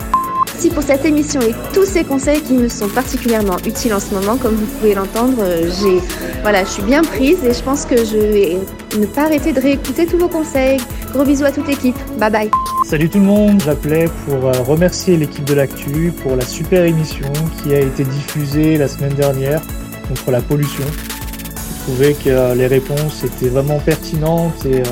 Merci 0.55 0.69
pour 0.69 0.83
cette 0.83 1.03
émission 1.03 1.41
et 1.41 1.53
tous 1.73 1.83
ces 1.83 2.05
conseils 2.05 2.39
qui 2.39 2.53
me 2.53 2.69
sont 2.69 2.87
particulièrement 2.87 3.57
utiles 3.67 3.93
en 3.93 3.99
ce 3.99 4.13
moment. 4.13 4.37
Comme 4.37 4.55
vous 4.55 4.65
pouvez 4.65 4.95
l'entendre, 4.95 5.35
euh, 5.41 5.69
j'ai, 5.81 5.99
voilà, 6.43 6.63
je 6.63 6.69
suis 6.69 6.83
bien 6.83 7.01
prise 7.01 7.43
et 7.43 7.53
je 7.53 7.61
pense 7.61 7.85
que 7.85 7.97
je 7.97 8.15
vais 8.15 8.57
ne 8.97 9.05
pas 9.05 9.23
arrêter 9.23 9.51
de 9.51 9.59
réécouter 9.59 10.05
tous 10.05 10.17
vos 10.17 10.29
conseils. 10.29 10.79
Gros 11.11 11.25
bisous 11.25 11.43
à 11.43 11.51
toute 11.51 11.67
l'équipe. 11.67 11.97
Bye 12.17 12.31
bye. 12.31 12.51
Salut 12.85 13.09
tout 13.09 13.19
le 13.19 13.25
monde, 13.25 13.61
j'appelais 13.65 14.05
pour 14.25 14.45
euh, 14.45 14.53
remercier 14.61 15.17
l'équipe 15.17 15.43
de 15.43 15.55
l'actu 15.55 16.13
pour 16.23 16.37
la 16.37 16.45
super 16.45 16.85
émission 16.85 17.27
qui 17.61 17.73
a 17.73 17.81
été 17.81 18.05
diffusée 18.05 18.77
la 18.77 18.87
semaine 18.87 19.13
dernière 19.13 19.61
contre 20.07 20.31
la 20.31 20.39
pollution. 20.39 20.85
Je 20.87 21.83
trouvais 21.83 22.13
que 22.13 22.29
euh, 22.29 22.55
les 22.55 22.67
réponses 22.67 23.25
étaient 23.25 23.49
vraiment 23.49 23.79
pertinentes 23.79 24.65
et 24.65 24.83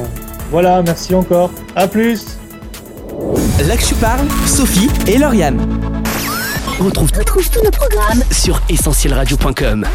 voilà, 0.52 0.84
merci 0.84 1.16
encore. 1.16 1.52
À 1.78 1.88
plus 1.88 2.38
L'Actu 3.68 3.96
parle, 3.96 4.28
Sophie 4.46 4.90
et 5.08 5.18
Lauriane. 5.18 5.60
On 6.80 6.86
retrouve, 6.86 7.12
tous 7.12 7.64
nos 7.64 7.72
programmes 7.72 8.24
sur 8.32 8.62
essentielradio.com. 8.70 9.86